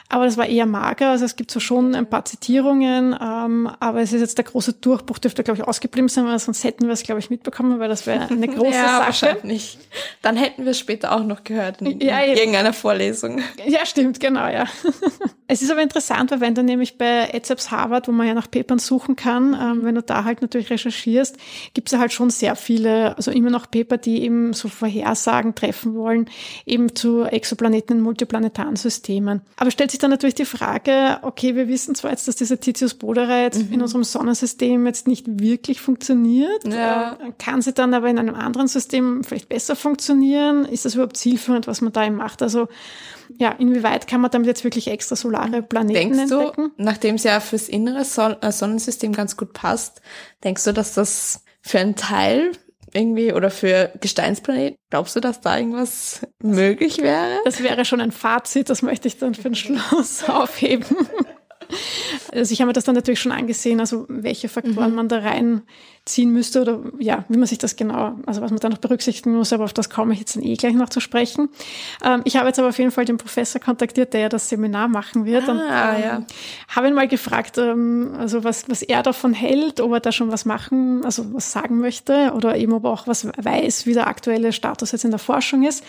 Aber 0.10 0.24
das 0.24 0.38
war 0.38 0.46
eher 0.46 0.66
mager. 0.66 1.10
Also 1.10 1.26
es 1.26 1.36
gibt 1.36 1.52
so 1.52 1.60
schon 1.60 1.94
ein 1.94 2.10
paar 2.10 2.24
Zitierungen, 2.24 3.14
ähm, 3.22 3.70
aber 3.80 4.02
es 4.02 4.14
ist 4.14 4.22
jetzt 4.22 4.38
der 4.38 4.46
große 4.46 4.74
Durchbruch, 4.74 5.18
dürfte, 5.18 5.44
glaube 5.44 5.60
ich, 5.60 5.68
ausgeblieben 5.68 6.08
sein, 6.08 6.26
weil 6.26 6.40
sonst 6.40 6.64
hätten 6.64 6.86
wir 6.86 6.94
es, 6.94 7.04
glaube 7.04 7.20
ich, 7.20 7.30
mitbekommen, 7.30 7.80
weil 7.80 7.90
das 7.90 8.08
wäre 8.08 8.28
eine 8.30 8.48
große 8.56 8.72
ja, 8.72 8.88
Sache. 8.88 9.06
Wahrscheinlich. 9.08 9.78
Dann 10.22 10.38
hätten 10.38 10.64
wir 10.64 10.72
es 10.72 10.80
später 10.80 11.14
auch 11.14 11.24
noch 11.26 11.44
gehört 11.44 11.82
in, 11.82 12.00
ja, 12.00 12.20
in 12.22 12.38
irgendeiner 12.38 12.72
Vorlesung. 12.72 13.42
Ja, 13.66 13.86
stimmt, 13.86 14.22
genau, 14.22 14.48
ja. 14.48 14.66
es 15.48 15.62
ist 15.62 15.72
aber 15.72 15.82
interessant, 15.82 16.32
weil 16.32 16.40
wenn 16.40 16.56
du 16.56 16.64
nämlich 16.64 16.98
bei 16.98 17.30
ETSAPS 17.34 17.72
Harvard, 17.72 18.08
wo 18.08 18.14
man 18.14 18.28
ja 18.28 18.34
nach 18.34 18.48
Papern 18.68 18.80
suchen 18.80 19.16
kann, 19.16 19.54
ähm, 19.60 19.84
wenn 19.84 19.96
du 19.96 20.04
da 20.04 20.26
halt 20.26 20.42
natürlich 20.42 20.70
recherchierst, 20.70 21.38
gibt 21.74 21.88
es 21.88 21.94
ja 21.94 22.00
halt 22.00 22.12
schon 22.12 22.30
sehr 22.30 22.56
viele, 22.56 23.16
also 23.16 23.32
immer 23.32 23.50
noch 23.50 23.72
Paper, 23.72 23.98
die 23.98 24.22
eben 24.24 24.54
so 24.54 24.68
Vorhersagen 24.68 25.56
treffen 25.56 25.96
wollen, 25.96 26.30
eben 26.66 26.94
zu 26.96 27.24
Exoplaneten 27.24 27.98
in 27.98 28.04
multiplanetaren 28.04 28.76
Systemen. 28.76 29.42
Aber 29.56 29.72
stellt 29.72 29.92
sich 29.92 30.00
dann 30.00 30.12
natürlich 30.12 30.36
die 30.36 30.46
Frage, 30.46 31.20
okay, 31.22 31.56
wir 31.56 31.70
wissen 31.70 31.96
zwar 31.96 32.12
jetzt, 32.12 32.28
dass 32.28 32.36
diese 32.36 32.60
Titius 32.60 32.94
Bodere 32.96 33.42
jetzt 33.42 33.68
mhm. 33.68 33.74
in 33.74 33.82
unserem 33.82 34.04
Sonnensystem 34.04 34.86
jetzt 34.86 35.08
nicht 35.08 35.26
wirklich 35.40 35.80
funktioniert, 35.80 36.68
ja. 36.68 37.14
Äh, 37.14 37.32
kann 37.40 37.62
sie 37.62 37.74
dann 37.74 37.94
aber 37.94 38.10
in 38.10 38.20
einem 38.20 38.36
anderen 38.36 38.68
System 38.68 39.24
vielleicht 39.24 39.48
besser 39.48 39.76
funktionieren? 39.76 40.66
Ist 40.66 40.86
das 40.86 40.96
überhaupt 40.96 41.18
zielführend, 41.18 41.68
was 41.68 41.82
man 41.82 41.94
da 41.94 42.06
eben 42.06 42.16
macht? 42.16 42.42
Also 42.42 42.68
ja, 43.38 43.52
inwieweit 43.52 44.08
kann 44.08 44.22
man 44.22 44.32
damit 44.32 44.48
jetzt 44.48 44.64
wirklich 44.64 44.88
extrasolare 44.88 45.62
Planeten 45.62 46.14
denkst 46.14 46.20
entdecken? 46.32 46.72
Du, 46.78 46.84
nachdem 46.84 47.16
es 47.16 47.24
ja 47.24 47.40
fürs 47.40 47.70
innere 47.70 48.06
Son 48.06 48.36
Sonnensystem 48.58 49.14
ganz 49.14 49.38
gut 49.38 49.54
passt, 49.54 50.02
denkst 50.44 50.64
du, 50.64 50.74
dass 50.74 50.94
das 50.94 51.44
für 51.62 51.80
einen 51.80 51.96
Teil 51.96 52.52
irgendwie 52.94 53.34
oder 53.34 53.50
für 53.50 53.92
Gesteinsplaneten? 54.00 54.78
Glaubst 54.90 55.16
du, 55.16 55.20
dass 55.20 55.42
da 55.42 55.58
irgendwas 55.58 56.22
möglich 56.42 57.00
wäre? 57.00 57.40
Das 57.46 57.62
wäre 57.62 57.86
schon 57.86 58.02
ein 58.02 58.12
Fazit, 58.12 58.70
das 58.70 58.82
möchte 58.82 59.08
ich 59.08 59.18
dann 59.18 59.36
für 59.36 59.44
den 59.44 59.56
Schluss 59.56 60.24
aufheben. 60.28 60.86
Also 62.32 62.54
ich 62.54 62.62
habe 62.62 62.68
mir 62.68 62.74
das 62.74 62.86
dann 62.86 62.96
natürlich 62.96 63.20
schon 63.20 63.32
angesehen, 63.32 63.80
also 63.80 64.06
welche 64.10 64.50
Faktoren 64.50 64.92
mhm. 64.92 64.96
man 64.96 65.08
da 65.10 65.20
reinziehen 65.20 66.32
müsste 66.32 66.62
oder 66.62 66.80
ja, 67.00 67.26
wie 67.30 67.38
man 67.38 67.48
sich 67.48 67.58
das 67.58 67.76
genau, 67.76 68.16
also 68.26 68.42
was 68.42 68.52
man 68.52 68.60
da 68.60 68.70
noch 68.70 68.78
berücksichtigen 68.78 69.36
muss, 69.36 69.54
aber 69.54 69.66
auf 69.66 69.74
das 69.74 69.90
komme 69.90 70.14
ich 70.14 70.20
jetzt 70.20 70.36
dann 70.36 70.44
eh 70.44 70.56
gleich 70.56 70.74
noch 70.74 70.90
zu 70.90 71.00
sprechen. 71.00 71.50
Ähm, 72.04 72.22
ich 72.26 72.38
habe 72.38 72.48
jetzt 72.48 72.60
aber 72.60 72.70
auf 72.70 72.78
jeden 72.78 72.92
Fall 72.92 73.06
den 73.06 73.18
Professor 73.18 73.60
kontaktiert, 73.62 74.14
der 74.14 74.22
ja 74.22 74.30
das 74.30 74.50
Seminar 74.50 74.88
machen 74.88 75.26
wird 75.26 75.48
ah, 75.48 75.52
und 75.52 75.60
ähm, 75.60 76.04
ja. 76.04 76.26
habe 76.70 76.88
ihn 76.88 76.94
mal 76.94 77.08
gefragt, 77.08 77.58
ähm, 77.58 78.14
also 78.18 78.44
was, 78.44 78.70
was 78.70 78.82
er 78.82 79.04
davon 79.04 79.34
hält, 79.34 79.80
ob 79.82 79.92
er 79.94 80.00
da 80.00 80.12
schon 80.12 80.32
was 80.32 80.46
machen, 80.46 81.04
also 81.04 81.34
was 81.34 81.52
sagen 81.52 81.80
möchte 81.80 82.32
oder 82.36 82.56
eben 82.58 82.74
ob 82.74 82.86
er 82.86 82.92
auch 82.92 83.08
was 83.08 83.28
weiß, 83.38 83.86
wie 83.86 83.94
der 83.94 84.08
aktuelle 84.08 84.54
Status 84.54 84.92
jetzt 84.92 85.06
in 85.06 85.12
der 85.12 85.20
Forschung 85.20 85.64
ist. 85.64 85.84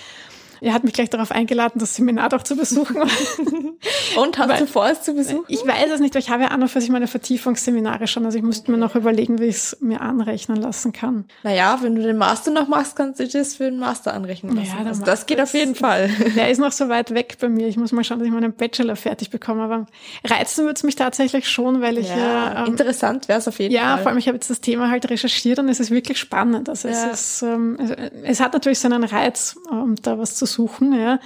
Er 0.60 0.72
hat 0.72 0.84
mich 0.84 0.92
gleich 0.92 1.10
darauf 1.10 1.30
eingeladen, 1.30 1.78
das 1.78 1.94
Seminar 1.94 2.28
doch 2.28 2.42
zu 2.42 2.56
besuchen. 2.56 2.96
Und 4.16 4.38
hast 4.38 4.48
weil, 4.48 4.58
du 4.60 4.66
vor, 4.66 4.88
es 4.88 5.02
zu 5.02 5.14
besuchen? 5.14 5.44
Ich 5.48 5.66
weiß 5.66 5.90
es 5.92 6.00
nicht, 6.00 6.14
weil 6.14 6.22
ich 6.22 6.30
habe 6.30 6.44
ja 6.44 6.48
an 6.48 6.62
und 6.62 6.68
für 6.68 6.80
sich 6.80 6.90
meine 6.90 7.06
Vertiefungsseminare 7.06 8.06
schon. 8.06 8.24
Also 8.24 8.38
ich 8.38 8.44
musste 8.44 8.70
mir 8.70 8.78
noch 8.78 8.94
überlegen, 8.94 9.38
wie 9.38 9.44
ich 9.44 9.56
es 9.56 9.76
mir 9.80 10.00
anrechnen 10.00 10.56
lassen 10.56 10.92
kann. 10.92 11.26
Naja, 11.42 11.78
wenn 11.82 11.94
du 11.94 12.02
den 12.02 12.16
Master 12.16 12.50
noch 12.50 12.68
machst, 12.68 12.96
kannst 12.96 13.20
du 13.20 13.28
das 13.28 13.56
für 13.56 13.64
den 13.64 13.78
Master 13.78 14.14
anrechnen 14.14 14.56
lassen. 14.56 14.74
Ja, 14.78 14.86
also 14.86 15.04
das 15.04 15.26
geht 15.26 15.40
auf 15.40 15.54
jeden 15.54 15.74
Fall. 15.74 16.08
Der 16.36 16.50
ist 16.50 16.58
noch 16.58 16.72
so 16.72 16.88
weit 16.88 17.14
weg 17.14 17.36
bei 17.40 17.48
mir. 17.48 17.68
Ich 17.68 17.76
muss 17.76 17.92
mal 17.92 18.02
schauen, 18.02 18.18
dass 18.18 18.26
ich 18.26 18.34
meinen 18.34 18.52
Bachelor 18.52 18.96
fertig 18.96 19.30
bekomme. 19.30 19.62
Aber 19.62 19.86
reizen 20.24 20.64
würde 20.64 20.74
es 20.74 20.82
mich 20.82 20.96
tatsächlich 20.96 21.48
schon, 21.48 21.80
weil 21.80 21.98
ich 21.98 22.08
ja... 22.08 22.16
ja 22.16 22.60
ähm, 22.62 22.72
interessant 22.72 23.28
wäre 23.28 23.38
es 23.38 23.46
auf 23.46 23.58
jeden 23.58 23.74
ja, 23.74 23.80
Fall. 23.80 23.90
Ja, 23.90 23.96
vor 23.98 24.08
allem 24.08 24.18
ich 24.18 24.26
habe 24.26 24.36
jetzt 24.36 24.50
das 24.50 24.60
Thema 24.60 24.90
halt 24.90 25.08
recherchiert 25.08 25.58
und 25.58 25.68
es 25.68 25.80
ist 25.80 25.90
wirklich 25.90 26.18
spannend. 26.18 26.68
Also 26.68 26.88
ja. 26.88 27.10
es, 27.12 27.20
ist, 27.20 27.42
ähm, 27.42 27.78
es, 27.80 28.12
es 28.24 28.40
hat 28.40 28.52
natürlich 28.52 28.78
seinen 28.78 29.04
Reiz, 29.04 29.56
um 29.70 29.94
da 29.96 30.18
was 30.18 30.34
zu 30.34 30.46
suchen, 30.52 30.92
ja. 30.92 31.18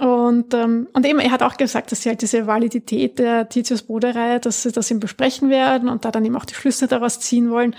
Und, 0.00 0.54
ähm, 0.54 0.88
und 0.94 1.04
eben, 1.04 1.18
er 1.18 1.30
hat 1.30 1.42
auch 1.42 1.58
gesagt, 1.58 1.92
dass 1.92 2.02
sie 2.02 2.08
halt 2.08 2.22
diese 2.22 2.46
Validität 2.46 3.18
der 3.18 3.50
Titius-Bode-Reihe, 3.50 4.40
dass 4.40 4.62
sie 4.62 4.72
das 4.72 4.90
eben 4.90 4.98
besprechen 4.98 5.50
werden 5.50 5.90
und 5.90 6.06
da 6.06 6.10
dann 6.10 6.24
eben 6.24 6.36
auch 6.36 6.46
die 6.46 6.54
Schlüsse 6.54 6.88
daraus 6.88 7.20
ziehen 7.20 7.50
wollen. 7.50 7.76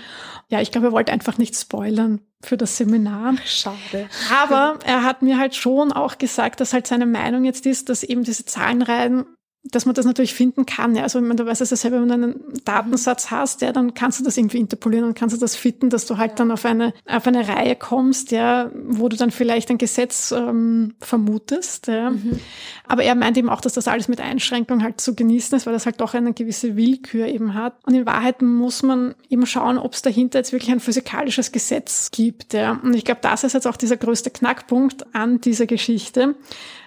Ja, 0.48 0.60
ich 0.60 0.70
glaube, 0.70 0.88
er 0.88 0.92
wollte 0.92 1.10
einfach 1.10 1.36
nicht 1.36 1.56
spoilern 1.56 2.20
für 2.40 2.56
das 2.56 2.76
Seminar. 2.76 3.34
Schade. 3.44 4.08
Aber 4.30 4.78
er 4.86 5.02
hat 5.02 5.22
mir 5.22 5.36
halt 5.36 5.56
schon 5.56 5.90
auch 5.90 6.16
gesagt, 6.18 6.60
dass 6.60 6.72
halt 6.72 6.86
seine 6.86 7.06
Meinung 7.06 7.44
jetzt 7.44 7.66
ist, 7.66 7.88
dass 7.88 8.04
eben 8.04 8.22
diese 8.22 8.44
Zahlenreihen 8.44 9.26
dass 9.64 9.86
man 9.86 9.94
das 9.94 10.04
natürlich 10.04 10.34
finden 10.34 10.66
kann. 10.66 10.96
Ja. 10.96 11.04
Also 11.04 11.22
wenn 11.22 11.36
du 11.36 11.46
weißt 11.46 11.60
es 11.60 11.70
ja 11.70 11.76
selber, 11.76 12.00
wenn 12.00 12.08
du 12.08 12.14
einen 12.14 12.40
Datensatz 12.64 13.30
hast, 13.30 13.62
ja, 13.62 13.72
dann 13.72 13.94
kannst 13.94 14.18
du 14.18 14.24
das 14.24 14.36
irgendwie 14.36 14.58
interpolieren 14.58 15.04
und 15.04 15.14
kannst 15.14 15.36
du 15.36 15.40
das 15.40 15.54
fitten, 15.54 15.88
dass 15.88 16.04
du 16.06 16.16
halt 16.16 16.40
dann 16.40 16.50
auf 16.50 16.64
eine, 16.64 16.92
auf 17.06 17.26
eine 17.28 17.46
Reihe 17.46 17.76
kommst, 17.76 18.32
ja, 18.32 18.72
wo 18.74 19.08
du 19.08 19.16
dann 19.16 19.30
vielleicht 19.30 19.70
ein 19.70 19.78
Gesetz 19.78 20.32
ähm, 20.32 20.94
vermutest. 21.00 21.86
Ja. 21.86 22.10
Mhm. 22.10 22.40
Aber 22.88 23.04
er 23.04 23.14
meint 23.14 23.36
eben 23.36 23.48
auch, 23.48 23.60
dass 23.60 23.74
das 23.74 23.86
alles 23.86 24.08
mit 24.08 24.20
Einschränkung 24.20 24.82
halt 24.82 25.00
zu 25.00 25.14
genießen 25.14 25.56
ist, 25.56 25.66
weil 25.66 25.72
das 25.72 25.86
halt 25.86 26.00
doch 26.00 26.14
eine 26.14 26.32
gewisse 26.32 26.76
Willkür 26.76 27.26
eben 27.28 27.54
hat. 27.54 27.74
Und 27.86 27.94
in 27.94 28.04
Wahrheit 28.04 28.42
muss 28.42 28.82
man 28.82 29.14
eben 29.30 29.46
schauen, 29.46 29.78
ob 29.78 29.94
es 29.94 30.02
dahinter 30.02 30.40
jetzt 30.40 30.52
wirklich 30.52 30.72
ein 30.72 30.80
physikalisches 30.80 31.52
Gesetz 31.52 32.10
gibt. 32.10 32.52
Ja. 32.52 32.80
Und 32.82 32.94
ich 32.94 33.04
glaube, 33.04 33.20
das 33.22 33.44
ist 33.44 33.52
jetzt 33.52 33.68
auch 33.68 33.76
dieser 33.76 33.96
größte 33.96 34.30
Knackpunkt 34.30 35.14
an 35.14 35.40
dieser 35.40 35.66
Geschichte 35.66 36.34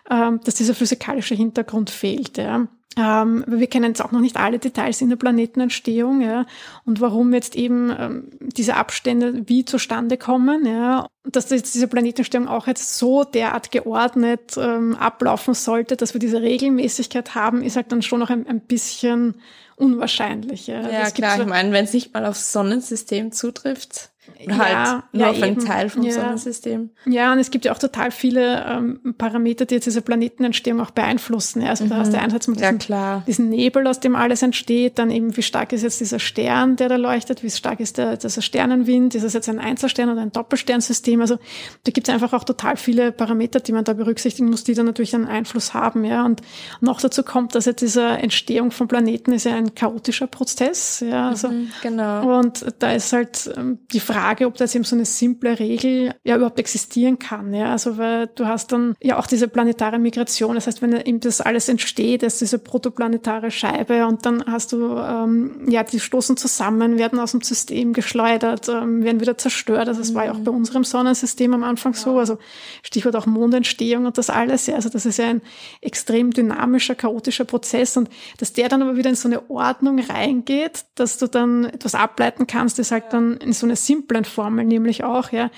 dass 0.07 0.55
dieser 0.55 0.75
physikalische 0.75 1.35
Hintergrund 1.35 1.89
fehlt. 1.89 2.37
Ja. 2.37 2.67
Ähm, 2.97 3.43
wir 3.47 3.67
kennen 3.67 3.85
jetzt 3.85 4.03
auch 4.03 4.11
noch 4.11 4.21
nicht 4.21 4.37
alle 4.37 4.57
Details 4.57 5.01
in 5.01 5.09
der 5.09 5.17
Planetenentstehung 5.17 6.21
ja, 6.21 6.45
und 6.85 7.01
warum 7.01 7.33
jetzt 7.33 7.55
eben 7.55 7.93
ähm, 7.97 8.29
diese 8.39 8.75
Abstände 8.75 9.43
wie 9.47 9.65
zustande 9.65 10.17
kommen. 10.17 10.65
Ja, 10.65 11.07
dass 11.25 11.49
jetzt 11.49 11.75
diese 11.75 11.87
Planetenentstehung 11.87 12.47
auch 12.47 12.67
jetzt 12.67 12.97
so 12.97 13.25
derart 13.25 13.71
geordnet 13.71 14.55
ähm, 14.57 14.95
ablaufen 14.95 15.53
sollte, 15.53 15.97
dass 15.97 16.13
wir 16.13 16.19
diese 16.19 16.41
Regelmäßigkeit 16.41 17.35
haben, 17.35 17.63
ist 17.63 17.75
halt 17.75 17.91
dann 17.91 18.01
schon 18.01 18.19
noch 18.19 18.29
ein, 18.29 18.47
ein 18.47 18.61
bisschen 18.61 19.35
unwahrscheinlich. 19.75 20.67
Ja, 20.67 20.89
ja 20.89 21.09
klar, 21.11 21.39
ich 21.39 21.45
meine, 21.45 21.73
wenn 21.73 21.85
es 21.85 21.93
nicht 21.93 22.13
mal 22.13 22.25
aufs 22.25 22.53
Sonnensystem 22.53 23.33
zutrifft, 23.33 24.11
oder 24.43 24.57
halt 24.57 24.71
ja, 24.71 25.03
nur 25.11 25.21
ja, 25.21 25.29
auf 25.31 25.41
einen 25.41 25.59
Teil 25.59 25.89
vom 25.89 26.03
ja. 26.03 26.13
Sonnensystem. 26.13 26.89
Ja, 27.05 27.31
und 27.31 27.39
es 27.39 27.51
gibt 27.51 27.65
ja 27.65 27.71
auch 27.71 27.77
total 27.77 28.11
viele 28.11 28.65
ähm, 28.67 29.15
Parameter, 29.17 29.65
die 29.65 29.75
jetzt 29.75 29.85
diese 29.85 30.01
Planetenentstehung 30.01 30.79
auch 30.81 30.91
beeinflussen. 30.91 31.61
Ja. 31.61 31.69
Also 31.69 31.85
mhm. 31.85 31.89
da 31.89 31.97
hast 31.97 32.13
du 32.13 32.17
einerseits 32.17 32.47
mal 32.47 32.55
diesen, 32.55 32.79
klar. 32.79 33.23
diesen 33.27 33.49
Nebel, 33.49 33.87
aus 33.87 33.99
dem 33.99 34.15
alles 34.15 34.41
entsteht, 34.41 34.99
dann 34.99 35.11
eben, 35.11 35.37
wie 35.37 35.41
stark 35.41 35.73
ist 35.73 35.83
jetzt 35.83 35.99
dieser 35.99 36.19
Stern, 36.19 36.75
der 36.75 36.89
da 36.89 36.95
leuchtet, 36.95 37.43
wie 37.43 37.49
stark 37.49 37.79
ist 37.79 37.97
der, 37.97 38.17
dieser 38.17 38.41
Sternenwind, 38.41 39.15
ist 39.15 39.23
es 39.23 39.33
jetzt 39.33 39.49
ein 39.49 39.59
Einzelstern 39.59 40.09
oder 40.09 40.21
ein 40.21 40.31
Doppelsternsystem? 40.31 41.21
Also 41.21 41.37
da 41.83 41.91
gibt 41.91 42.07
es 42.07 42.13
einfach 42.13 42.33
auch 42.33 42.43
total 42.43 42.77
viele 42.77 43.11
Parameter, 43.11 43.59
die 43.59 43.71
man 43.71 43.83
da 43.83 43.93
berücksichtigen 43.93 44.49
muss, 44.49 44.63
die 44.63 44.73
dann 44.73 44.85
natürlich 44.85 45.15
einen 45.15 45.27
Einfluss 45.27 45.73
haben. 45.73 46.03
Ja. 46.03 46.25
Und 46.25 46.41
noch 46.81 46.99
dazu 46.99 47.23
kommt, 47.23 47.55
dass 47.55 47.65
jetzt 47.65 47.81
diese 47.81 48.05
Entstehung 48.05 48.71
von 48.71 48.87
Planeten 48.87 49.31
ist 49.31 49.45
ja 49.45 49.55
ein 49.55 49.75
chaotischer 49.75 50.27
Prozess. 50.27 51.03
Ja. 51.07 51.29
Also, 51.29 51.49
mhm, 51.49 51.71
genau. 51.81 52.39
Und 52.39 52.65
da 52.79 52.91
ist 52.91 53.13
halt 53.13 53.51
ähm, 53.55 53.79
die 53.91 53.99
Frage, 53.99 54.14
Frage, 54.15 54.45
ob 54.45 54.55
das 54.55 54.73
eben 54.75 54.85
so 54.85 54.95
eine 54.95 55.05
simple 55.05 55.59
Regel 55.59 56.13
ja 56.23 56.37
überhaupt 56.37 56.59
existieren 56.59 57.19
kann. 57.19 57.53
Ja, 57.53 57.71
also 57.71 57.97
weil 57.97 58.27
du 58.27 58.45
hast 58.45 58.71
dann 58.71 58.95
ja 59.01 59.19
auch 59.19 59.27
diese 59.27 59.49
planetare 59.49 59.99
Migration. 59.99 60.55
Das 60.55 60.67
heißt, 60.67 60.81
wenn 60.81 60.93
eben 60.93 61.19
das 61.19 61.41
alles 61.41 61.67
entsteht, 61.67 62.23
ist 62.23 62.39
diese 62.39 62.57
protoplanetare 62.59 63.51
Scheibe 63.51 64.05
und 64.07 64.25
dann 64.25 64.45
hast 64.45 64.71
du 64.71 64.97
ähm, 64.97 65.67
ja 65.69 65.83
die 65.83 65.99
stoßen 65.99 66.37
zusammen, 66.37 66.97
werden 66.97 67.19
aus 67.19 67.31
dem 67.31 67.41
System 67.41 67.91
geschleudert, 67.91 68.69
ähm, 68.69 69.03
werden 69.03 69.19
wieder 69.19 69.37
zerstört. 69.37 69.89
Also 69.89 69.99
das 69.99 70.13
war 70.13 70.25
ja 70.25 70.31
auch 70.31 70.39
bei 70.39 70.51
mhm. 70.51 70.59
unserem 70.59 70.83
Sonnensystem 70.85 71.53
am 71.53 71.63
Anfang 71.63 71.93
so. 71.93 72.17
Also 72.17 72.37
Stichwort 72.83 73.17
auch 73.17 73.25
Mondentstehung 73.25 74.05
und 74.05 74.17
das 74.17 74.29
alles. 74.29 74.67
Ja, 74.67 74.75
also 74.75 74.87
das 74.87 75.05
ist 75.05 75.17
ja 75.17 75.25
ein 75.25 75.41
extrem 75.81 76.31
dynamischer, 76.31 76.95
chaotischer 76.95 77.43
Prozess 77.43 77.97
und 77.97 78.09
dass 78.37 78.53
der 78.53 78.69
dann 78.69 78.81
aber 78.81 78.95
wieder 78.95 79.09
in 79.09 79.15
so 79.15 79.27
eine 79.27 79.49
Ordnung 79.49 79.99
reingeht, 79.99 80.85
dass 80.95 81.17
du 81.17 81.27
dann 81.27 81.65
etwas 81.65 81.95
ableiten 81.95 82.47
kannst, 82.47 82.79
ist 82.79 82.91
halt 82.91 83.11
dann 83.11 83.35
in 83.37 83.51
so 83.51 83.65
einer 83.65 83.75
simplen 84.05 84.25
Formel 84.25 84.65
nämlich 84.65 85.03
auch, 85.03 85.31
ja, 85.31 85.49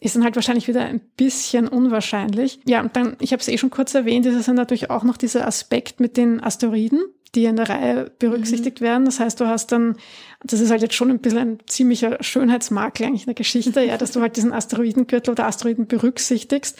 ist 0.00 0.16
dann 0.16 0.24
halt 0.24 0.36
wahrscheinlich 0.36 0.68
wieder 0.68 0.82
ein 0.82 1.00
bisschen 1.16 1.68
unwahrscheinlich. 1.68 2.60
Ja, 2.66 2.80
und 2.82 2.94
dann, 2.96 3.16
ich 3.20 3.32
habe 3.32 3.40
es 3.40 3.48
eh 3.48 3.58
schon 3.58 3.70
kurz 3.70 3.94
erwähnt, 3.94 4.26
ist 4.26 4.34
es 4.34 4.46
dann 4.46 4.56
natürlich 4.56 4.90
auch 4.90 5.04
noch 5.04 5.16
dieser 5.16 5.46
Aspekt 5.46 6.00
mit 6.00 6.16
den 6.16 6.42
Asteroiden, 6.42 7.00
die 7.34 7.46
in 7.46 7.56
der 7.56 7.68
Reihe 7.68 8.12
berücksichtigt 8.18 8.80
mhm. 8.80 8.84
werden. 8.84 9.04
Das 9.06 9.20
heißt, 9.20 9.40
du 9.40 9.46
hast 9.46 9.72
dann, 9.72 9.96
das 10.42 10.60
ist 10.60 10.70
halt 10.70 10.82
jetzt 10.82 10.94
schon 10.94 11.10
ein 11.10 11.20
bisschen 11.20 11.38
ein 11.38 11.58
ziemlicher 11.66 12.22
Schönheitsmakel 12.22 13.06
eigentlich 13.06 13.22
in 13.22 13.26
der 13.26 13.34
Geschichte, 13.34 13.82
ja, 13.82 13.96
dass 13.96 14.12
du 14.12 14.20
halt 14.20 14.36
diesen 14.36 14.52
Asteroidengürtel 14.52 15.32
oder 15.32 15.46
Asteroiden 15.46 15.86
berücksichtigst. 15.86 16.78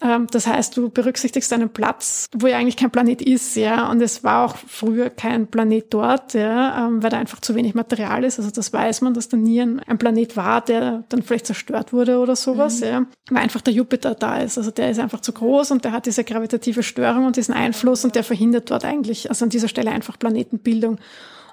Ähm, 0.00 0.28
das 0.30 0.46
heißt, 0.46 0.76
du 0.76 0.90
berücksichtigst 0.90 1.52
einen 1.52 1.70
Platz, 1.70 2.26
wo 2.32 2.46
ja 2.46 2.58
eigentlich 2.58 2.76
kein 2.76 2.90
Planet 2.90 3.20
ist, 3.20 3.56
ja. 3.56 3.90
Und 3.90 4.00
es 4.00 4.22
war 4.22 4.46
auch 4.46 4.56
früher 4.56 5.10
kein 5.10 5.48
Planet 5.48 5.86
dort, 5.92 6.34
ja, 6.34 6.86
ähm, 6.86 7.02
weil 7.02 7.10
da 7.10 7.18
einfach 7.18 7.40
zu 7.40 7.54
wenig 7.56 7.74
Material 7.74 8.22
ist. 8.22 8.38
Also 8.38 8.50
das 8.50 8.72
weiß 8.72 9.00
man, 9.00 9.14
dass 9.14 9.28
da 9.28 9.36
nie 9.36 9.60
ein, 9.60 9.80
ein 9.80 9.98
Planet 9.98 10.36
war, 10.36 10.60
der 10.60 11.04
dann 11.08 11.22
vielleicht 11.22 11.46
zerstört 11.46 11.92
wurde 11.92 12.18
oder 12.18 12.36
sowas, 12.36 12.80
mhm. 12.80 12.86
ja. 12.86 13.06
Weil 13.30 13.42
einfach 13.42 13.60
der 13.60 13.74
Jupiter 13.74 14.14
da 14.14 14.38
ist. 14.38 14.56
Also 14.56 14.70
der 14.70 14.90
ist 14.90 15.00
einfach 15.00 15.20
zu 15.20 15.32
groß 15.32 15.72
und 15.72 15.84
der 15.84 15.92
hat 15.92 16.06
diese 16.06 16.22
gravitative 16.22 16.84
Störung 16.84 17.26
und 17.26 17.36
diesen 17.36 17.54
Einfluss 17.54 18.04
und 18.04 18.14
der 18.14 18.22
verhindert 18.22 18.70
dort 18.70 18.84
eigentlich, 18.84 19.28
also 19.28 19.44
an 19.44 19.50
dieser 19.50 19.68
Stelle 19.68 19.90
einfach 19.90 20.18
Planetenbildung. 20.18 20.98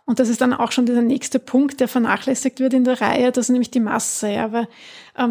Und 0.06 0.20
das 0.20 0.30
ist 0.30 0.42
dann 0.42 0.54
auch 0.54 0.72
schon 0.72 0.86
der 0.86 1.02
nächste 1.02 1.40
Punkt, 1.40 1.80
der 1.80 1.88
vernachlässigt 1.88 2.60
wird 2.60 2.76
in 2.76 2.84
der 2.84 3.02
Reihe, 3.02 3.32
das 3.32 3.46
ist 3.46 3.50
nämlich 3.50 3.72
die 3.72 3.80
Masse, 3.80 4.30
ja, 4.30 4.52
weil 4.52 4.68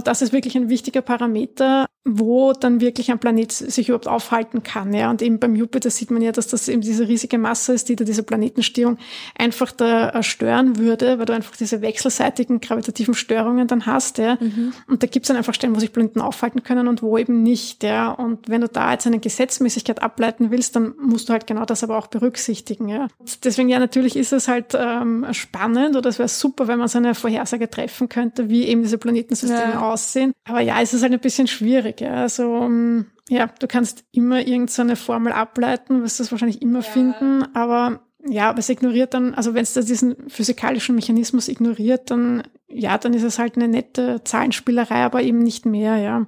das 0.04 0.22
ist 0.22 0.32
wirklich 0.32 0.56
ein 0.56 0.68
wichtiger 0.68 1.02
Parameter, 1.02 1.86
wo 2.06 2.52
dann 2.52 2.80
wirklich 2.80 3.10
ein 3.10 3.18
Planet 3.18 3.50
sich 3.50 3.88
überhaupt 3.88 4.08
aufhalten 4.08 4.62
kann. 4.62 4.92
Ja. 4.92 5.08
Und 5.10 5.22
eben 5.22 5.38
beim 5.38 5.56
Jupiter 5.56 5.88
sieht 5.88 6.10
man 6.10 6.20
ja, 6.20 6.32
dass 6.32 6.48
das 6.48 6.68
eben 6.68 6.82
diese 6.82 7.08
riesige 7.08 7.38
Masse 7.38 7.72
ist, 7.72 7.88
die 7.88 7.96
da 7.96 8.04
diese 8.04 8.22
Planetenstörung 8.22 8.98
einfach 9.38 9.72
da 9.72 10.10
äh, 10.10 10.22
stören 10.22 10.78
würde, 10.78 11.18
weil 11.18 11.24
du 11.24 11.32
einfach 11.32 11.56
diese 11.56 11.80
wechselseitigen 11.80 12.60
gravitativen 12.60 13.14
Störungen 13.14 13.68
dann 13.68 13.86
hast. 13.86 14.18
Ja. 14.18 14.36
Mhm. 14.38 14.74
Und 14.86 15.02
da 15.02 15.06
gibt 15.06 15.24
es 15.24 15.28
dann 15.28 15.38
einfach 15.38 15.54
Stellen, 15.54 15.74
wo 15.74 15.80
sich 15.80 15.92
Planeten 15.92 16.20
aufhalten 16.20 16.62
können 16.62 16.88
und 16.88 17.02
wo 17.02 17.16
eben 17.16 17.42
nicht. 17.42 17.82
Ja. 17.82 18.10
Und 18.10 18.50
wenn 18.50 18.60
du 18.60 18.68
da 18.68 18.92
jetzt 18.92 19.06
eine 19.06 19.18
Gesetzmäßigkeit 19.18 20.02
ableiten 20.02 20.50
willst, 20.50 20.76
dann 20.76 20.94
musst 21.00 21.30
du 21.30 21.32
halt 21.32 21.46
genau 21.46 21.64
das 21.64 21.82
aber 21.82 21.96
auch 21.96 22.08
berücksichtigen. 22.08 22.88
Ja. 22.88 23.08
deswegen 23.44 23.70
ja, 23.70 23.78
natürlich 23.78 24.16
ist 24.16 24.34
es 24.34 24.46
halt 24.46 24.76
ähm, 24.78 25.26
spannend 25.32 25.96
oder 25.96 26.10
es 26.10 26.18
wäre 26.18 26.28
super, 26.28 26.68
wenn 26.68 26.78
man 26.78 26.88
so 26.88 26.98
eine 26.98 27.14
Vorhersage 27.14 27.70
treffen 27.70 28.10
könnte, 28.10 28.50
wie 28.50 28.64
eben 28.64 28.82
diese 28.82 28.98
Planetensysteme 28.98 29.72
ja. 29.72 29.73
Aussehen. 29.82 30.32
Aber 30.44 30.60
ja, 30.60 30.80
es 30.80 30.94
ist 30.94 31.02
halt 31.02 31.12
ein 31.12 31.20
bisschen 31.20 31.46
schwierig. 31.46 32.00
Ja. 32.00 32.14
Also 32.14 32.62
ähm, 32.62 33.06
ja, 33.28 33.46
du 33.58 33.66
kannst 33.66 34.04
immer 34.12 34.40
irgendeine 34.40 34.96
so 34.96 35.04
Formel 35.04 35.32
ableiten, 35.32 36.02
wirst 36.02 36.20
das 36.20 36.30
wahrscheinlich 36.30 36.62
immer 36.62 36.80
ja. 36.80 36.84
finden, 36.84 37.44
aber 37.54 38.00
ja, 38.26 38.48
aber 38.48 38.58
es 38.58 38.70
ignoriert 38.70 39.12
dann, 39.12 39.34
also 39.34 39.52
wenn 39.52 39.62
es 39.62 39.74
diesen 39.74 40.28
physikalischen 40.28 40.94
Mechanismus 40.94 41.48
ignoriert, 41.48 42.10
dann 42.10 42.42
ja, 42.68 42.98
dann 42.98 43.14
ist 43.14 43.22
es 43.22 43.38
halt 43.38 43.56
eine 43.56 43.68
nette 43.68 44.22
Zahlenspielerei, 44.24 45.04
aber 45.04 45.22
eben 45.22 45.38
nicht 45.38 45.64
mehr, 45.66 45.96
ja. 45.98 46.26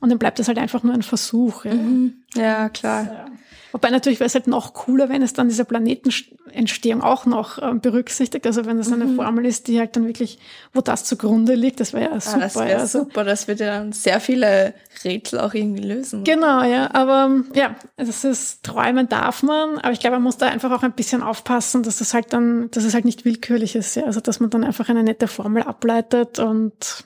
Und 0.00 0.08
dann 0.08 0.18
bleibt 0.18 0.40
es 0.40 0.48
halt 0.48 0.58
einfach 0.58 0.82
nur 0.82 0.94
ein 0.94 1.02
Versuch. 1.02 1.64
Ja, 1.64 1.74
mhm. 1.74 2.24
ja 2.34 2.68
klar. 2.68 3.04
Ja. 3.04 3.26
Wobei 3.72 3.88
natürlich 3.90 4.20
wäre 4.20 4.26
es 4.26 4.34
halt 4.34 4.46
noch 4.46 4.74
cooler, 4.74 5.08
wenn 5.08 5.22
es 5.22 5.32
dann 5.32 5.48
diese 5.48 5.64
Planetenentstehung 5.64 7.02
auch 7.02 7.24
noch 7.24 7.58
äh, 7.58 7.74
berücksichtigt. 7.74 8.46
Also 8.46 8.66
wenn 8.66 8.78
es 8.78 8.92
eine 8.92 9.06
mhm. 9.06 9.16
Formel 9.16 9.46
ist, 9.46 9.66
die 9.66 9.78
halt 9.78 9.96
dann 9.96 10.06
wirklich, 10.06 10.38
wo 10.74 10.82
das 10.82 11.04
zugrunde 11.04 11.54
liegt, 11.54 11.80
das 11.80 11.94
wäre 11.94 12.12
ja 12.12 12.20
super. 12.20 12.36
Ah, 12.36 12.40
das 12.40 12.56
wäre 12.56 12.80
also, 12.80 12.98
super, 13.00 13.24
das 13.24 13.48
würde 13.48 13.64
dann 13.64 13.92
sehr 13.92 14.20
viele 14.20 14.74
Rätsel 15.04 15.40
auch 15.40 15.54
irgendwie 15.54 15.82
lösen. 15.82 16.22
Genau, 16.24 16.62
ja. 16.62 16.90
Aber 16.92 17.42
ja, 17.54 17.74
das 17.96 18.24
ist 18.24 18.62
träumen 18.62 19.08
darf 19.08 19.42
man, 19.42 19.78
aber 19.78 19.92
ich 19.92 20.00
glaube, 20.00 20.16
man 20.16 20.22
muss 20.22 20.36
da 20.36 20.48
einfach 20.48 20.70
auch 20.70 20.82
ein 20.82 20.92
bisschen 20.92 21.22
aufpassen, 21.22 21.82
dass 21.82 21.96
das 21.98 22.12
halt 22.12 22.32
dann, 22.34 22.70
dass 22.72 22.84
es 22.84 22.92
halt 22.92 23.06
nicht 23.06 23.24
willkürlich 23.24 23.74
ist. 23.74 23.96
Ja. 23.96 24.04
Also 24.04 24.20
dass 24.20 24.38
man 24.38 24.50
dann 24.50 24.64
einfach 24.64 24.90
eine 24.90 25.02
nette 25.02 25.28
Formel 25.28 25.62
ableitet 25.62 26.38
und 26.38 27.04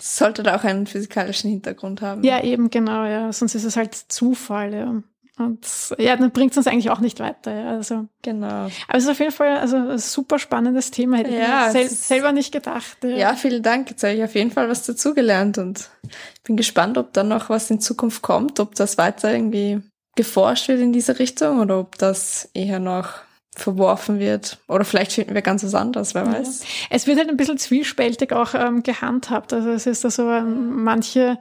sollte 0.00 0.42
da 0.42 0.56
auch 0.56 0.64
einen 0.64 0.86
physikalischen 0.86 1.48
Hintergrund 1.48 2.02
haben. 2.02 2.24
Ja, 2.24 2.42
eben, 2.42 2.70
genau, 2.70 3.04
ja. 3.04 3.32
Sonst 3.32 3.54
ist 3.54 3.64
es 3.64 3.76
halt 3.76 3.94
Zufall, 3.94 4.74
ja. 4.74 5.02
Und 5.44 5.66
ja, 5.98 6.16
dann 6.16 6.30
bringt 6.30 6.52
es 6.52 6.58
uns 6.58 6.66
eigentlich 6.66 6.90
auch 6.90 7.00
nicht 7.00 7.20
weiter. 7.20 7.54
Ja. 7.54 7.70
Also, 7.70 8.06
genau. 8.22 8.46
Aber 8.46 8.98
es 8.98 9.04
ist 9.04 9.10
auf 9.10 9.18
jeden 9.18 9.32
Fall 9.32 9.58
also 9.58 9.76
ein 9.76 9.98
super 9.98 10.38
spannendes 10.38 10.90
Thema, 10.90 11.18
hätte 11.18 11.34
ja, 11.34 11.66
ich 11.66 11.72
sel 11.72 11.88
selber 11.88 12.32
nicht 12.32 12.52
gedacht. 12.52 12.98
Ja. 13.02 13.10
ja, 13.10 13.34
vielen 13.34 13.62
Dank. 13.62 13.90
Jetzt 13.90 14.02
habe 14.02 14.14
ich 14.14 14.24
auf 14.24 14.34
jeden 14.34 14.50
Fall 14.50 14.68
was 14.68 14.84
dazugelernt 14.86 15.58
und 15.58 15.90
ich 16.04 16.42
bin 16.42 16.56
gespannt, 16.56 16.98
ob 16.98 17.12
da 17.12 17.22
noch 17.22 17.50
was 17.50 17.70
in 17.70 17.80
Zukunft 17.80 18.22
kommt, 18.22 18.60
ob 18.60 18.74
das 18.74 18.98
weiter 18.98 19.32
irgendwie 19.32 19.80
geforscht 20.16 20.68
wird 20.68 20.80
in 20.80 20.92
diese 20.92 21.18
Richtung 21.18 21.60
oder 21.60 21.78
ob 21.78 21.96
das 21.98 22.50
eher 22.54 22.78
noch 22.78 23.20
verworfen 23.54 24.18
wird. 24.18 24.58
Oder 24.66 24.84
vielleicht 24.84 25.12
finden 25.12 25.34
wir 25.34 25.42
ganz 25.42 25.62
was 25.62 25.74
anderes, 25.74 26.14
wer 26.14 26.26
weiß. 26.26 26.60
Ja. 26.60 26.66
Es 26.90 27.06
wird 27.06 27.18
halt 27.18 27.28
ein 27.28 27.36
bisschen 27.36 27.58
zwiespältig 27.58 28.32
auch 28.32 28.54
ähm, 28.54 28.82
gehandhabt. 28.82 29.52
Also 29.52 29.70
es 29.70 29.86
ist 29.86 30.04
also 30.04 30.30
ähm, 30.30 30.82
manche 30.84 31.38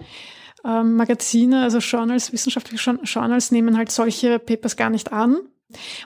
ähm, 0.65 0.95
Magazine, 0.95 1.63
also 1.63 1.79
Journals, 1.79 2.31
wissenschaftliche 2.31 2.97
Journals 3.03 3.51
nehmen 3.51 3.77
halt 3.77 3.91
solche 3.91 4.39
Papers 4.39 4.75
gar 4.75 4.89
nicht 4.89 5.11
an. 5.11 5.37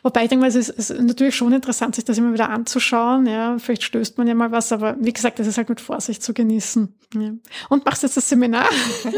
Wobei 0.03 0.23
ich 0.23 0.29
denke 0.29 0.41
mal, 0.41 0.47
es 0.47 0.55
ist, 0.55 0.69
es 0.69 0.89
ist 0.89 1.01
natürlich 1.01 1.35
schon 1.35 1.53
interessant, 1.53 1.95
sich 1.95 2.05
das 2.05 2.17
immer 2.17 2.33
wieder 2.33 2.49
anzuschauen. 2.49 3.25
Ja, 3.25 3.57
vielleicht 3.57 3.83
stößt 3.83 4.17
man 4.17 4.27
ja 4.27 4.35
mal 4.35 4.51
was, 4.51 4.71
aber 4.71 4.95
wie 4.99 5.13
gesagt, 5.13 5.39
das 5.39 5.47
ist 5.47 5.57
halt 5.57 5.69
mit 5.69 5.81
Vorsicht 5.81 6.23
zu 6.23 6.33
genießen. 6.33 6.93
Ja. 7.15 7.31
Und 7.69 7.85
machst 7.85 8.03
jetzt 8.03 8.17
das 8.17 8.29
Seminar? 8.29 8.69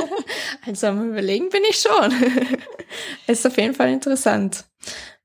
also 0.65 0.88
am 0.88 1.10
Überlegen 1.10 1.50
bin 1.50 1.63
ich 1.69 1.78
schon. 1.78 2.13
ist 3.28 3.45
auf 3.45 3.58
jeden 3.58 3.73
Fall 3.73 3.89
interessant. 3.89 4.65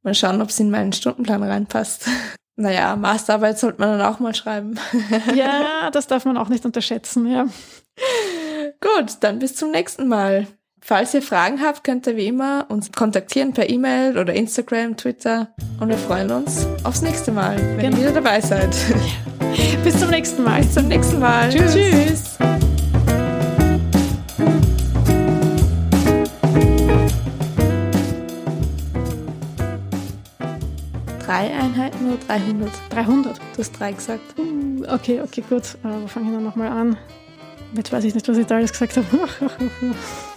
Mal 0.02 0.14
schauen, 0.14 0.42
ob 0.42 0.48
es 0.48 0.58
in 0.58 0.70
meinen 0.70 0.92
Stundenplan 0.92 1.42
reinpasst. 1.42 2.06
Naja, 2.54 2.96
Masterarbeit 2.96 3.58
sollte 3.58 3.80
man 3.80 3.98
dann 3.98 4.06
auch 4.06 4.20
mal 4.20 4.34
schreiben. 4.34 4.78
ja, 5.34 5.90
das 5.90 6.06
darf 6.06 6.26
man 6.26 6.36
auch 6.36 6.50
nicht 6.50 6.66
unterschätzen, 6.66 7.26
ja. 7.26 7.46
Gut, 8.82 9.18
dann 9.20 9.38
bis 9.38 9.54
zum 9.54 9.70
nächsten 9.70 10.08
Mal. 10.08 10.48
Falls 10.80 11.14
ihr 11.14 11.22
Fragen 11.22 11.62
habt, 11.62 11.84
könnt 11.84 12.04
ihr 12.08 12.16
wie 12.16 12.26
immer 12.26 12.66
uns 12.68 12.90
kontaktieren 12.90 13.52
per 13.52 13.70
E-Mail 13.70 14.18
oder 14.18 14.34
Instagram, 14.34 14.96
Twitter 14.96 15.54
und 15.78 15.88
wir 15.88 15.96
freuen 15.96 16.32
uns 16.32 16.66
aufs 16.82 17.00
nächste 17.00 17.30
Mal, 17.30 17.56
wenn 17.76 17.78
genau. 17.78 17.96
ihr 17.96 18.02
wieder 18.02 18.12
dabei 18.20 18.40
seid. 18.40 18.74
Bis 19.84 20.00
zum 20.00 20.10
nächsten 20.10 20.42
Mal. 20.42 20.62
Bis 20.62 20.74
zum 20.74 20.88
nächsten 20.88 21.20
Mal. 21.20 21.48
Tschüss. 21.50 21.74
Tschüss. 21.74 22.38
Drei 31.24 31.54
Einheiten 31.54 32.08
oder 32.08 32.18
300? 32.26 32.70
300. 32.90 33.38
Du 33.38 33.42
hast 33.58 33.78
drei 33.78 33.92
gesagt. 33.92 34.36
Uh, 34.36 34.82
okay, 34.92 35.20
okay, 35.20 35.44
gut. 35.48 35.78
Uh, 35.84 36.02
wo 36.02 36.06
fange 36.08 36.26
ich 36.26 36.34
dann 36.34 36.42
nochmal 36.42 36.68
an? 36.68 36.96
Jetzt 37.74 37.92
weiß 37.92 38.04
ich 38.04 38.14
nicht, 38.14 38.28
was 38.28 38.36
ich 38.36 38.46
da 38.46 38.56
alles 38.56 38.72
gesagt 38.72 38.96
habe. 38.96 39.06